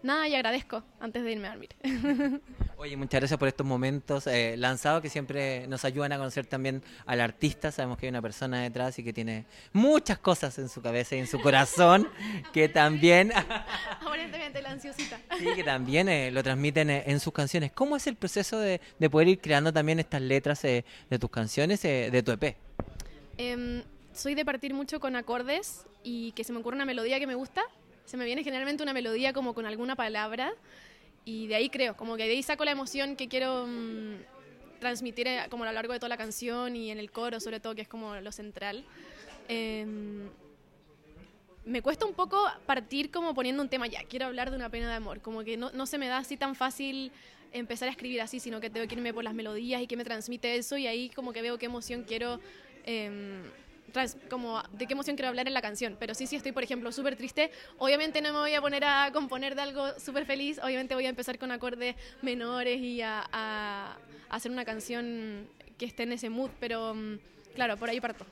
nada, 0.02 0.28
y 0.28 0.36
agradezco 0.36 0.84
antes 1.00 1.24
de 1.24 1.32
irme 1.32 1.48
a 1.48 1.52
dormir. 1.52 1.70
Oye, 2.78 2.98
muchas 2.98 3.22
gracias 3.22 3.40
por 3.40 3.48
estos 3.48 3.66
momentos 3.66 4.28
eh, 4.28 4.56
lanzados 4.58 5.02
que 5.02 5.08
siempre 5.10 5.66
nos 5.68 5.86
ayudan 5.86 6.12
a 6.12 6.18
conocer 6.18 6.46
también 6.46 6.84
al 7.06 7.22
artista. 7.22 7.72
Sabemos 7.72 7.98
que 7.98 8.08
hay 8.08 8.10
una 8.10 8.22
persona 8.22 8.62
detrás 8.62 9.00
y 9.00 9.04
que 9.06 9.14
tiene 9.14 9.46
muchas 9.72 10.18
cosas 10.18 10.58
en 10.60 10.68
su 10.68 10.82
cabeza 10.82 11.16
y 11.16 11.20
en 11.20 11.28
su 11.28 11.40
corazón 11.40 12.10
que 12.52 12.68
también, 12.82 13.32
Aparentemente 14.02 14.62
la 14.62 14.72
ansiosita. 14.72 15.18
sí, 15.40 15.46
que 15.56 15.64
también 15.64 16.10
eh, 16.10 16.30
lo 16.32 16.44
transmiten 16.44 16.90
eh, 16.90 17.04
en 17.08 17.22
sus 17.22 17.32
canciones. 17.32 17.72
¿Cómo 17.72 17.96
es 17.96 18.06
el 18.08 18.16
proceso 18.18 18.60
de, 18.60 18.82
de 19.00 19.10
poder 19.10 19.30
ir 19.30 19.40
creando 19.40 19.72
también 19.72 20.00
estas 20.02 20.22
letras 20.22 20.66
eh, 20.66 20.84
de 21.10 21.20
tus 21.20 21.30
canciones, 21.30 21.86
eh, 21.86 22.10
de 22.12 22.22
tu 22.24 22.32
EP? 22.34 22.58
Em, 23.38 23.84
soy 24.14 24.36
de 24.36 24.46
partir 24.46 24.74
mucho 24.74 25.00
con 25.00 25.16
acordes 25.16 25.86
y 26.04 26.32
que 26.34 26.44
se 26.44 26.54
me 26.54 26.60
ocurre 26.60 26.76
una 26.76 26.86
melodía 26.86 27.20
que 27.20 27.28
me 27.28 27.36
gusta. 27.36 27.64
Se 28.06 28.18
me 28.18 28.26
viene 28.26 28.44
generalmente 28.44 28.84
una 28.84 28.94
melodía 28.94 29.34
como 29.34 29.54
con 29.54 29.66
alguna 29.66 29.96
palabra 29.96 30.54
y 31.26 31.48
de 31.48 31.56
ahí 31.56 31.70
creo, 31.70 31.96
como 31.96 32.18
que 32.18 32.24
de 32.24 32.32
ahí 32.32 32.44
saco 32.44 32.66
la 32.66 32.72
emoción 32.72 33.16
que 33.16 33.28
quiero 33.28 33.66
mm, 33.66 34.80
transmitir 34.80 35.28
eh, 35.28 35.46
como 35.50 35.64
a 35.64 35.68
lo 35.68 35.74
largo 35.74 35.94
de 35.94 36.00
toda 36.00 36.10
la 36.10 36.18
canción 36.18 36.76
y 36.76 36.92
en 36.92 37.00
el 37.00 37.12
coro 37.12 37.40
sobre 37.40 37.60
todo, 37.60 37.74
que 37.76 37.82
es 37.82 37.88
como 37.88 38.16
lo 38.16 38.32
central. 38.32 38.84
Em, 39.48 40.30
me 41.66 41.82
cuesta 41.82 42.06
un 42.06 42.14
poco 42.14 42.46
partir 42.66 43.10
como 43.10 43.34
poniendo 43.34 43.64
un 43.64 43.70
tema 43.70 43.88
ya, 43.88 44.04
quiero 44.04 44.26
hablar 44.26 44.52
de 44.52 44.58
una 44.58 44.70
pena 44.70 44.90
de 44.90 44.96
amor, 44.96 45.22
como 45.22 45.44
que 45.44 45.56
no, 45.56 45.72
no 45.72 45.86
se 45.86 45.98
me 45.98 46.08
da 46.08 46.18
así 46.18 46.36
tan 46.36 46.56
fácil 46.56 47.12
empezar 47.54 47.88
a 47.88 47.92
escribir 47.92 48.22
así, 48.22 48.40
sino 48.40 48.60
que 48.60 48.70
tengo 48.70 48.86
que 48.88 48.96
irme 48.96 49.14
por 49.14 49.24
las 49.24 49.34
melodías 49.34 49.82
y 49.82 49.88
que 49.88 49.96
me 49.96 50.04
transmite 50.04 50.56
eso 50.56 50.76
y 50.76 50.88
ahí 50.88 51.10
como 51.10 51.32
que 51.32 51.42
veo 51.42 51.58
qué 51.58 51.68
emoción 51.68 52.04
quiero, 52.04 52.40
em, 52.86 53.42
trans- 53.92 54.18
como 54.30 54.62
de 54.74 54.86
qué 54.88 54.94
emoción 54.94 55.16
quiero 55.16 55.30
hablar 55.30 55.48
en 55.48 55.54
la 55.54 55.62
canción. 55.62 55.96
Pero 56.00 56.14
sí, 56.16 56.26
sí 56.28 56.36
estoy, 56.36 56.52
por 56.52 56.64
ejemplo, 56.64 56.92
súper 56.92 57.16
triste, 57.16 57.52
obviamente 57.78 58.22
no 58.22 58.34
me 58.34 58.40
voy 58.40 58.54
a 58.54 58.62
poner 58.62 58.84
a 58.86 59.10
componer 59.14 59.56
de 59.56 59.62
algo 59.62 60.00
súper 60.00 60.26
feliz, 60.26 60.60
obviamente 60.64 60.96
voy 60.96 61.06
a 61.06 61.10
empezar 61.10 61.38
con 61.38 61.52
acordes 61.52 61.96
menores 62.22 62.80
y 62.82 63.02
a, 63.02 63.24
a- 63.32 63.98
a 64.30 64.36
hacer 64.36 64.52
una 64.52 64.66
canción 64.66 65.48
que 65.78 65.86
esté 65.86 66.04
en 66.04 66.14
ese 66.14 66.30
mood, 66.30 66.50
pero 66.60 66.94
mm, 66.96 67.18
claro, 67.56 67.78
por 67.78 67.90
ahí 67.90 68.00
parto. 68.02 68.26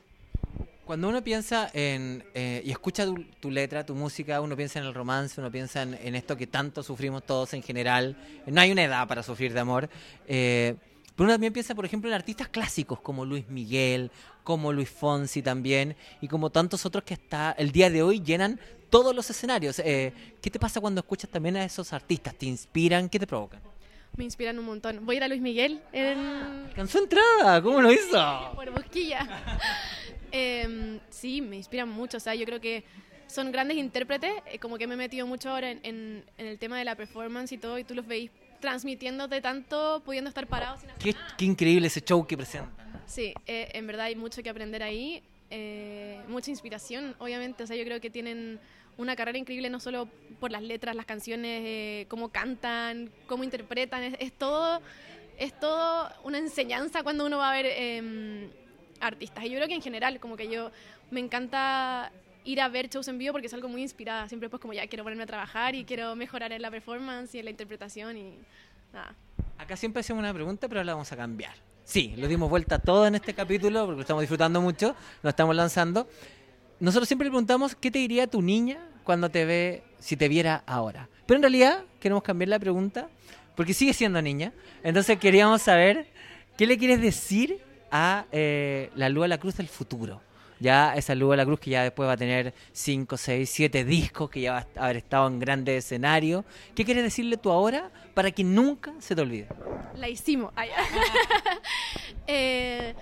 Cuando 0.84 1.08
uno 1.08 1.22
piensa 1.22 1.70
en 1.74 2.24
eh, 2.34 2.60
y 2.64 2.70
escucha 2.72 3.04
tu, 3.06 3.22
tu 3.40 3.50
letra, 3.52 3.86
tu 3.86 3.94
música, 3.94 4.40
uno 4.40 4.56
piensa 4.56 4.80
en 4.80 4.86
el 4.86 4.92
romance, 4.94 5.40
uno 5.40 5.50
piensa 5.50 5.82
en, 5.82 5.94
en 5.94 6.16
esto 6.16 6.36
que 6.36 6.48
tanto 6.48 6.82
sufrimos 6.82 7.24
todos 7.24 7.54
en 7.54 7.62
general. 7.62 8.16
No 8.46 8.60
hay 8.60 8.72
una 8.72 8.82
edad 8.82 9.06
para 9.06 9.22
sufrir 9.22 9.52
de 9.54 9.60
amor. 9.60 9.88
eh, 10.26 10.74
pero 11.16 11.24
uno 11.24 11.34
también 11.34 11.52
piensa, 11.52 11.74
por 11.74 11.84
ejemplo, 11.84 12.08
en 12.10 12.14
artistas 12.14 12.48
clásicos 12.48 13.00
como 13.00 13.24
Luis 13.24 13.48
Miguel, 13.48 14.10
como 14.44 14.72
Luis 14.72 14.90
Fonsi 14.90 15.42
también, 15.42 15.96
y 16.20 16.28
como 16.28 16.50
tantos 16.50 16.84
otros 16.86 17.04
que 17.04 17.14
hasta 17.14 17.52
el 17.52 17.70
día 17.72 17.90
de 17.90 18.02
hoy 18.02 18.20
llenan 18.22 18.58
todos 18.90 19.14
los 19.14 19.28
escenarios. 19.30 19.78
Eh, 19.78 20.12
¿Qué 20.40 20.50
te 20.50 20.58
pasa 20.58 20.80
cuando 20.80 21.00
escuchas 21.00 21.30
también 21.30 21.56
a 21.56 21.64
esos 21.64 21.92
artistas? 21.92 22.34
¿Te 22.34 22.46
inspiran? 22.46 23.08
¿Qué 23.08 23.18
te 23.18 23.26
provocan? 23.26 23.60
Me 24.16 24.24
inspiran 24.24 24.58
un 24.58 24.66
montón. 24.66 25.06
Voy 25.06 25.14
a 25.14 25.18
ir 25.18 25.24
a 25.24 25.28
Luis 25.28 25.40
Miguel 25.40 25.80
en, 25.92 26.18
¿Alcanzó 26.18 26.98
entrada? 26.98 27.62
¿Cómo 27.62 27.80
lo 27.80 27.90
hizo? 27.92 28.52
por 28.54 28.70
Busquilla. 28.70 29.26
Em, 30.34 30.98
sí, 31.10 31.42
me 31.42 31.56
inspiran 31.56 31.88
mucho. 31.88 32.16
O 32.16 32.20
sea, 32.20 32.34
yo 32.34 32.44
creo 32.46 32.60
que 32.60 32.84
son 33.26 33.52
grandes 33.52 33.76
intérpretes. 33.76 34.32
eh, 34.50 34.58
Como 34.58 34.78
que 34.78 34.86
me 34.86 34.94
he 34.94 34.96
metido 34.96 35.26
mucho 35.26 35.50
ahora 35.50 35.70
en, 35.70 35.80
en- 35.82 36.24
en 36.38 36.46
el 36.46 36.58
tema 36.58 36.78
de 36.78 36.84
la 36.84 36.96
performance 36.96 37.52
y 37.52 37.58
todo, 37.58 37.78
y 37.78 37.84
tú 37.84 37.94
los 37.94 38.06
veis 38.06 38.30
transmitiéndote 38.62 39.42
tanto, 39.42 40.00
pudiendo 40.06 40.28
estar 40.28 40.46
parados. 40.46 40.80
sin 40.80 40.88
hacer 40.90 41.02
Qué, 41.02 41.12
nada. 41.12 41.34
qué 41.36 41.44
increíble 41.44 41.88
ese 41.88 42.00
show 42.00 42.26
que 42.26 42.36
presentan. 42.38 42.72
Sí, 43.06 43.34
eh, 43.46 43.68
en 43.74 43.86
verdad 43.86 44.06
hay 44.06 44.16
mucho 44.16 44.42
que 44.42 44.48
aprender 44.48 44.82
ahí. 44.82 45.22
eh, 45.50 46.18
mucha 46.28 46.50
inspiración, 46.50 47.14
obviamente. 47.18 47.62
O 47.64 47.66
sea, 47.66 47.76
yo 47.76 47.84
creo 47.84 48.00
que 48.00 48.08
tienen 48.08 48.58
una 48.96 49.14
carrera 49.16 49.36
increíble 49.36 49.68
no 49.68 49.80
solo 49.80 50.08
por 50.40 50.50
las 50.50 50.62
letras, 50.62 50.96
las 50.96 51.04
canciones, 51.04 51.60
eh, 51.62 52.06
cómo 52.08 52.30
cantan, 52.30 53.10
cómo 53.26 53.44
interpretan. 53.44 54.02
Es, 54.02 54.14
es 54.18 54.32
todo 54.32 54.80
es 55.38 55.58
todo 55.58 56.08
una 56.24 56.38
enseñanza 56.38 57.02
cuando 57.02 57.26
uno 57.26 57.36
va 57.38 57.50
a 57.50 57.54
ver 57.54 57.66
em, 57.66 58.48
artistas. 59.00 59.44
Y 59.44 59.50
yo 59.50 59.56
creo 59.56 59.68
que 59.68 59.74
en 59.74 59.82
general, 59.82 60.20
como 60.20 60.36
que 60.36 60.48
yo 60.48 60.70
me 61.10 61.20
encanta 61.20 62.12
ir 62.44 62.60
a 62.60 62.68
ver 62.68 62.88
shows 62.88 63.08
en 63.08 63.18
vivo 63.18 63.32
porque 63.32 63.46
es 63.46 63.54
algo 63.54 63.68
muy 63.68 63.82
inspirada. 63.82 64.28
Siempre 64.28 64.48
pues 64.48 64.60
como 64.60 64.72
ya 64.72 64.86
quiero 64.86 65.04
ponerme 65.04 65.24
a 65.24 65.26
trabajar 65.26 65.74
y 65.74 65.84
quiero 65.84 66.14
mejorar 66.16 66.52
en 66.52 66.62
la 66.62 66.70
performance 66.70 67.34
y 67.34 67.38
en 67.38 67.46
la 67.46 67.50
interpretación 67.50 68.16
y 68.16 68.38
nada. 68.92 69.14
Acá 69.58 69.76
siempre 69.76 70.00
hacemos 70.00 70.20
una 70.20 70.34
pregunta, 70.34 70.68
pero 70.68 70.82
la 70.82 70.92
vamos 70.92 71.10
a 71.12 71.16
cambiar. 71.16 71.54
Sí, 71.84 72.14
lo 72.16 72.28
dimos 72.28 72.48
vuelta 72.48 72.78
todo 72.78 73.06
en 73.06 73.14
este 73.14 73.34
capítulo 73.34 73.84
porque 73.86 73.96
lo 73.96 74.02
estamos 74.02 74.22
disfrutando 74.22 74.60
mucho, 74.60 74.94
lo 75.22 75.30
estamos 75.30 75.54
lanzando. 75.54 76.08
Nosotros 76.80 77.08
siempre 77.08 77.26
le 77.26 77.30
preguntamos 77.30 77.74
qué 77.74 77.90
te 77.90 77.98
diría 77.98 78.26
tu 78.26 78.42
niña 78.42 78.78
cuando 79.04 79.30
te 79.30 79.44
ve, 79.44 79.82
si 79.98 80.16
te 80.16 80.28
viera 80.28 80.62
ahora. 80.66 81.08
Pero 81.26 81.36
en 81.36 81.42
realidad 81.42 81.84
queremos 82.00 82.22
cambiar 82.22 82.48
la 82.48 82.58
pregunta 82.58 83.08
porque 83.56 83.74
sigue 83.74 83.92
siendo 83.92 84.20
niña. 84.22 84.52
Entonces 84.82 85.18
queríamos 85.18 85.62
saber 85.62 86.06
qué 86.56 86.66
le 86.66 86.78
quieres 86.78 87.00
decir 87.00 87.60
a 87.90 88.26
eh, 88.32 88.90
la 88.94 89.08
Lua 89.08 89.28
La 89.28 89.38
Cruz 89.38 89.56
del 89.56 89.68
futuro. 89.68 90.20
Ya 90.62 90.94
esa 90.94 91.14
Lua 91.16 91.36
La 91.36 91.44
Cruz 91.44 91.58
que 91.58 91.70
ya 91.70 91.82
después 91.82 92.08
va 92.08 92.12
a 92.12 92.16
tener 92.16 92.54
5, 92.72 93.16
6, 93.16 93.50
7 93.50 93.84
discos, 93.84 94.30
que 94.30 94.42
ya 94.42 94.52
va 94.52 94.66
a 94.76 94.84
haber 94.84 94.98
estado 94.98 95.26
en 95.26 95.40
grandes 95.40 95.84
escenarios. 95.84 96.44
¿Qué 96.74 96.84
quieres 96.84 97.02
decirle 97.02 97.36
tú 97.36 97.50
ahora 97.50 97.90
para 98.14 98.30
que 98.30 98.44
nunca 98.44 98.94
se 99.00 99.16
te 99.16 99.22
olvide? 99.22 99.48
La 99.96 100.08
hicimos. 100.08 100.52
Ay, 100.56 100.70
Eh, 102.28 102.94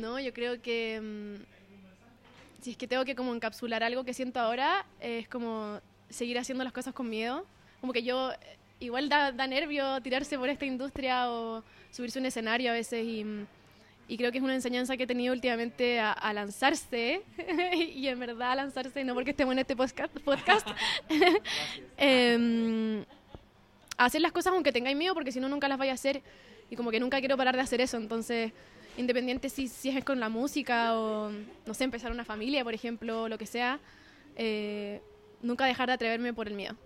no, 0.00 0.18
yo 0.18 0.32
creo 0.32 0.60
que 0.60 1.00
mm, 1.00 2.62
si 2.62 2.72
es 2.72 2.76
que 2.76 2.88
tengo 2.88 3.04
que 3.04 3.14
como 3.14 3.32
encapsular 3.32 3.84
algo 3.84 4.04
que 4.04 4.14
siento 4.14 4.40
ahora, 4.40 4.84
eh, 5.00 5.20
es 5.20 5.28
como 5.28 5.80
seguir 6.10 6.38
haciendo 6.38 6.64
las 6.64 6.72
cosas 6.72 6.92
con 6.92 7.08
miedo. 7.08 7.46
Como 7.80 7.92
que 7.92 8.02
yo, 8.02 8.32
eh, 8.32 8.36
igual 8.80 9.08
da, 9.08 9.30
da 9.30 9.46
nervio 9.46 10.00
tirarse 10.02 10.36
por 10.36 10.48
esta 10.48 10.64
industria 10.64 11.30
o 11.30 11.62
subirse 11.92 12.18
a 12.18 12.20
un 12.20 12.26
escenario 12.26 12.70
a 12.70 12.74
veces 12.74 13.04
y, 13.06 13.24
mm, 13.24 13.46
y 14.08 14.16
creo 14.16 14.32
que 14.32 14.38
es 14.38 14.44
una 14.44 14.54
enseñanza 14.54 14.96
que 14.96 15.04
he 15.04 15.06
tenido 15.06 15.32
últimamente 15.32 16.00
a, 16.00 16.12
a 16.12 16.32
lanzarse 16.32 17.22
y 17.94 18.06
en 18.08 18.18
verdad 18.18 18.52
a 18.52 18.56
lanzarse, 18.56 19.04
no 19.04 19.14
porque 19.14 19.30
estemos 19.30 19.52
en 19.52 19.60
este 19.60 19.76
podcast, 19.76 20.12
podcast 20.20 20.68
em, 21.96 23.04
a 23.96 24.04
hacer 24.04 24.20
las 24.20 24.32
cosas 24.32 24.52
aunque 24.52 24.72
tengáis 24.72 24.96
miedo, 24.96 25.14
porque 25.14 25.32
si 25.32 25.40
no, 25.40 25.48
nunca 25.48 25.68
las 25.68 25.78
vais 25.78 25.90
a 25.90 25.94
hacer. 25.94 26.22
Y 26.70 26.76
como 26.76 26.90
que 26.90 27.00
nunca 27.00 27.20
quiero 27.20 27.36
parar 27.36 27.54
de 27.54 27.60
hacer 27.60 27.80
eso. 27.80 27.98
Entonces, 27.98 28.52
independiente 28.96 29.48
si, 29.48 29.68
si 29.68 29.90
es 29.90 30.04
con 30.04 30.20
la 30.20 30.28
música 30.28 30.98
o, 30.98 31.30
no 31.66 31.74
sé, 31.74 31.84
empezar 31.84 32.10
una 32.10 32.24
familia, 32.24 32.64
por 32.64 32.74
ejemplo, 32.74 33.28
lo 33.28 33.38
que 33.38 33.46
sea, 33.46 33.78
eh, 34.36 35.00
nunca 35.42 35.66
dejar 35.66 35.88
de 35.88 35.94
atreverme 35.94 36.32
por 36.32 36.48
el 36.48 36.54
miedo. 36.54 36.76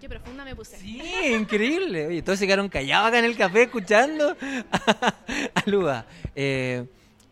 Qué 0.00 0.08
profunda 0.08 0.44
me 0.44 0.54
puse. 0.54 0.76
Sí, 0.78 1.00
increíble. 1.32 2.06
Oye, 2.06 2.22
todos 2.22 2.38
se 2.38 2.46
quedaron 2.46 2.68
callados 2.68 3.08
acá 3.08 3.18
en 3.18 3.24
el 3.24 3.36
café 3.36 3.62
escuchando 3.62 4.36
a. 5.88 6.06
Eh, 6.34 6.84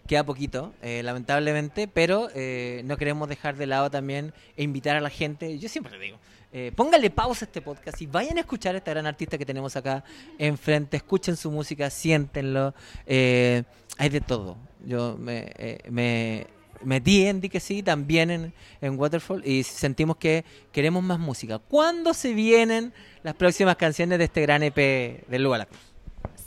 queda 0.07 0.25
poquito, 0.25 0.75
eh, 0.83 1.03
lamentablemente, 1.03 1.89
pero 1.89 2.29
eh, 2.35 2.83
no 2.85 2.97
queremos 2.97 3.29
dejar 3.29 3.57
de 3.57 3.67
lado 3.67 3.91
también 3.91 4.33
e 4.57 4.63
invitar 4.63 4.97
a 4.97 5.01
la 5.01 5.11
gente. 5.11 5.59
Yo 5.59 5.69
siempre 5.69 5.97
le 5.97 6.05
digo, 6.05 6.19
eh, 6.53 6.73
póngale 6.75 7.11
pausa 7.11 7.45
a 7.45 7.47
este 7.47 7.63
podcast 7.63 8.01
y 8.03 8.07
vayan 8.07 8.37
a 8.37 8.41
escuchar 8.41 8.75
a 8.75 8.79
esta 8.79 8.91
gran 8.91 9.07
artista 9.07 9.39
que 9.39 9.47
tenemos 9.47 9.77
acá 9.77 10.05
enfrente. 10.39 10.97
Escuchen 10.97 11.37
su 11.37 11.51
música, 11.51 11.89
siéntenlo. 11.91 12.75
Hay 13.07 14.09
de 14.09 14.21
todo. 14.21 14.57
Yo 14.85 15.17
me 15.19 16.47
metí 16.85 17.27
en 17.27 17.41
que 17.41 17.61
sí 17.61 17.83
también 17.83 18.31
en, 18.31 18.53
en 18.81 18.99
Waterfall 18.99 19.43
y 19.47 19.63
sentimos 19.63 20.17
que 20.17 20.45
queremos 20.73 21.03
más 21.03 21.19
música. 21.19 21.59
¿Cuándo 21.59 22.15
se 22.15 22.35
vienen 22.35 22.93
las 23.23 23.35
próximas 23.35 23.77
canciones 23.77 24.19
de 24.19 24.25
este 24.25 24.43
gran 24.43 24.63
EP 24.63 24.77
de 24.77 25.39
Luga 25.39 25.59
La? 25.59 25.69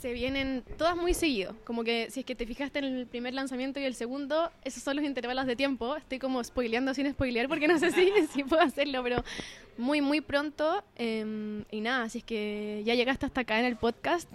Se 0.00 0.12
vienen 0.12 0.62
todas 0.76 0.96
muy 0.96 1.12
seguido. 1.12 1.56
Como 1.64 1.82
que 1.82 2.08
si 2.10 2.20
es 2.20 2.26
que 2.26 2.36
te 2.36 2.46
fijaste 2.46 2.78
en 2.78 2.84
el 2.84 3.06
primer 3.06 3.34
lanzamiento 3.34 3.80
y 3.80 3.84
el 3.84 3.94
segundo, 3.94 4.50
esos 4.64 4.82
son 4.82 4.94
los 4.96 5.04
intervalos 5.04 5.46
de 5.46 5.56
tiempo. 5.56 5.96
Estoy 5.96 6.20
como 6.20 6.42
spoileando 6.44 6.94
sin 6.94 7.10
spoilear 7.10 7.48
porque 7.48 7.66
no 7.66 7.78
sé 7.80 7.90
si, 7.90 8.08
si 8.32 8.44
puedo 8.44 8.62
hacerlo, 8.62 9.02
pero 9.02 9.24
muy, 9.76 10.00
muy 10.00 10.20
pronto. 10.20 10.84
eh, 10.96 11.64
y 11.72 11.80
nada, 11.80 12.08
si 12.08 12.18
es 12.18 12.24
que 12.24 12.82
ya 12.86 12.94
llegaste 12.94 13.26
hasta 13.26 13.40
acá 13.40 13.58
en 13.58 13.64
el 13.66 13.74
podcast, 13.76 14.28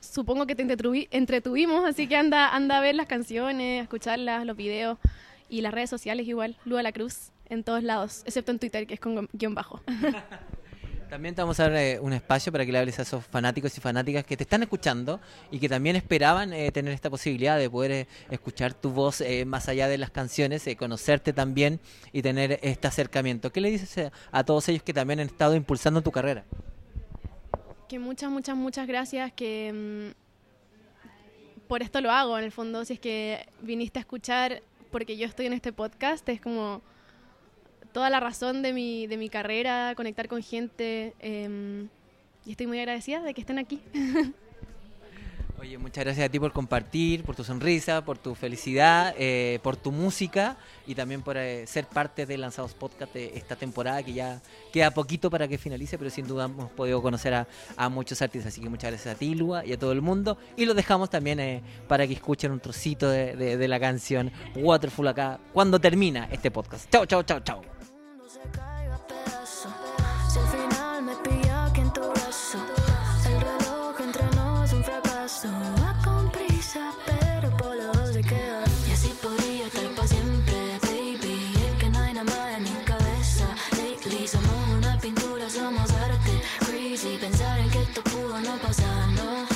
supongo 0.00 0.46
que 0.46 0.54
te 0.54 0.64
entretuvi- 0.64 1.08
entretuvimos, 1.10 1.86
así 1.86 2.06
que 2.06 2.16
anda, 2.16 2.54
anda 2.54 2.78
a 2.78 2.80
ver 2.80 2.94
las 2.94 3.06
canciones, 3.06 3.80
a 3.80 3.82
escucharlas, 3.82 4.46
los 4.46 4.56
videos 4.56 4.96
y 5.50 5.60
las 5.60 5.74
redes 5.74 5.90
sociales 5.90 6.26
igual. 6.26 6.56
Lua 6.64 6.82
La 6.82 6.92
Cruz 6.92 7.32
en 7.48 7.64
todos 7.64 7.82
lados, 7.82 8.22
excepto 8.24 8.52
en 8.52 8.58
Twitter, 8.58 8.86
que 8.86 8.94
es 8.94 9.00
con 9.00 9.28
guion 9.32 9.54
bajo. 9.54 9.82
También 11.10 11.34
te 11.34 11.42
vamos 11.42 11.58
a 11.58 11.64
dar 11.64 11.74
eh, 11.74 11.98
un 11.98 12.12
espacio 12.12 12.52
para 12.52 12.64
que 12.64 12.70
le 12.70 12.78
hables 12.78 13.00
a 13.00 13.02
esos 13.02 13.26
fanáticos 13.26 13.76
y 13.76 13.80
fanáticas 13.80 14.24
que 14.24 14.36
te 14.36 14.44
están 14.44 14.62
escuchando 14.62 15.18
y 15.50 15.58
que 15.58 15.68
también 15.68 15.96
esperaban 15.96 16.52
eh, 16.52 16.70
tener 16.70 16.94
esta 16.94 17.10
posibilidad 17.10 17.58
de 17.58 17.68
poder 17.68 17.90
eh, 17.90 18.06
escuchar 18.30 18.74
tu 18.74 18.90
voz 18.90 19.20
eh, 19.20 19.44
más 19.44 19.68
allá 19.68 19.88
de 19.88 19.98
las 19.98 20.12
canciones, 20.12 20.64
eh, 20.68 20.76
conocerte 20.76 21.32
también 21.32 21.80
y 22.12 22.22
tener 22.22 22.60
este 22.62 22.86
acercamiento. 22.86 23.50
¿Qué 23.50 23.60
le 23.60 23.72
dices 23.72 23.98
eh, 23.98 24.12
a 24.30 24.44
todos 24.44 24.68
ellos 24.68 24.84
que 24.84 24.94
también 24.94 25.18
han 25.18 25.26
estado 25.26 25.56
impulsando 25.56 26.00
tu 26.00 26.12
carrera? 26.12 26.44
que 27.88 27.98
muchas, 27.98 28.30
muchas, 28.30 28.56
muchas 28.56 28.86
gracias, 28.86 29.32
que 29.32 30.14
por 31.66 31.82
esto 31.82 32.00
lo 32.00 32.12
hago, 32.12 32.38
en 32.38 32.44
el 32.44 32.52
fondo, 32.52 32.84
si 32.84 32.92
es 32.92 33.00
que 33.00 33.48
viniste 33.62 33.98
a 33.98 34.02
escuchar 34.02 34.62
porque 34.90 35.16
yo 35.16 35.26
estoy 35.26 35.46
en 35.46 35.52
este 35.52 35.72
podcast, 35.72 36.28
es 36.28 36.40
como 36.40 36.82
toda 37.92 38.10
la 38.10 38.20
razón 38.20 38.62
de 38.62 38.72
mi, 38.72 39.06
de 39.06 39.16
mi 39.16 39.28
carrera, 39.28 39.94
conectar 39.96 40.28
con 40.28 40.42
gente. 40.42 41.14
em, 41.20 41.88
y 42.46 42.52
estoy 42.52 42.66
muy 42.66 42.78
agradecida 42.78 43.22
de 43.22 43.34
que 43.34 43.40
estén 43.40 43.58
aquí. 43.58 43.80
Oye, 45.60 45.76
muchas 45.76 46.04
gracias 46.04 46.26
a 46.26 46.30
ti 46.30 46.40
por 46.40 46.52
compartir, 46.52 47.22
por 47.22 47.36
tu 47.36 47.44
sonrisa, 47.44 48.02
por 48.02 48.16
tu 48.16 48.34
felicidad, 48.34 49.14
eh, 49.18 49.58
por 49.62 49.76
tu 49.76 49.92
música 49.92 50.56
y 50.86 50.94
también 50.94 51.20
por 51.20 51.36
eh, 51.36 51.66
ser 51.66 51.86
parte 51.86 52.24
de 52.24 52.38
Lanzados 52.38 52.72
Podcast 52.72 53.12
de 53.12 53.32
esta 53.36 53.56
temporada 53.56 54.02
que 54.02 54.14
ya 54.14 54.40
queda 54.72 54.90
poquito 54.90 55.28
para 55.28 55.46
que 55.48 55.58
finalice, 55.58 55.98
pero 55.98 56.08
sin 56.08 56.26
duda 56.26 56.46
hemos 56.46 56.70
podido 56.70 57.02
conocer 57.02 57.34
a, 57.34 57.88
muchos 57.90 58.22
artistas. 58.22 58.54
Así 58.54 58.62
que 58.62 58.70
muchas 58.70 58.90
gracias 58.90 59.14
a 59.14 59.18
ti, 59.18 59.34
Lua, 59.34 59.66
y 59.66 59.74
a 59.74 59.78
todo 59.78 59.92
el 59.92 60.00
mundo. 60.00 60.38
Y 60.56 60.64
los 60.64 60.74
dejamos 60.74 61.10
también 61.10 61.38
eh, 61.40 61.62
para 61.86 62.06
que 62.06 62.14
escuchen 62.14 62.52
un 62.52 62.60
trocito 62.60 63.10
de, 63.10 63.36
de- 63.36 63.58
de 63.58 63.68
la 63.68 63.78
canción 63.78 64.32
Waterful 64.56 65.08
acá 65.08 65.40
cuando 65.52 65.78
termina 65.78 66.26
este 66.32 66.50
podcast. 66.50 66.90
Chao, 66.90 67.04
chao, 67.04 67.22
chao, 67.22 67.40
chao. 67.40 67.60
Somos 85.00 85.12
una 85.14 85.14
pintura, 85.14 85.50
somos 85.50 85.90
arte. 85.92 86.40
Crazy 86.66 87.16
pensar 87.18 87.58
en 87.58 87.70
que 87.70 87.82
esto 87.82 88.02
pudo 88.02 88.40
no 88.40 88.56
pasar, 88.58 89.08
no. 89.08 89.46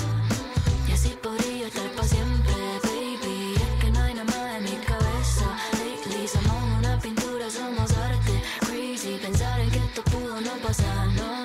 Y 0.89 0.93
así 0.93 1.17
podría 1.23 1.67
estar 1.67 1.91
para 1.91 2.09
siempre, 2.09 2.55
baby. 2.83 3.55
Es 3.55 3.85
que 3.85 3.91
no 3.91 4.01
hay 4.01 4.15
nada 4.15 4.25
más 4.25 4.57
en 4.57 4.65
mi 4.65 4.77
cabeza. 4.85 5.57
Lately 5.73 6.29
somos 6.29 6.79
una 6.79 6.99
pintura, 6.99 7.51
somos 7.51 7.91
arte. 7.93 8.43
Crazy 8.61 9.19
pensar 9.21 9.61
en 9.61 9.71
que 9.71 9.79
esto 9.79 10.03
pudo 10.05 10.41
no 10.41 10.53
pasar, 10.67 11.09
no. 11.09 11.45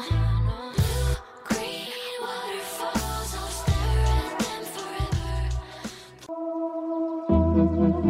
Forever. 7.60 8.10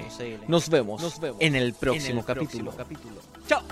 Nos 0.47 0.69
vemos 0.69 1.19
en 1.39 1.55
el 1.55 1.73
próximo 1.73 2.23
capítulo. 2.23 2.71
Chao. 3.47 3.63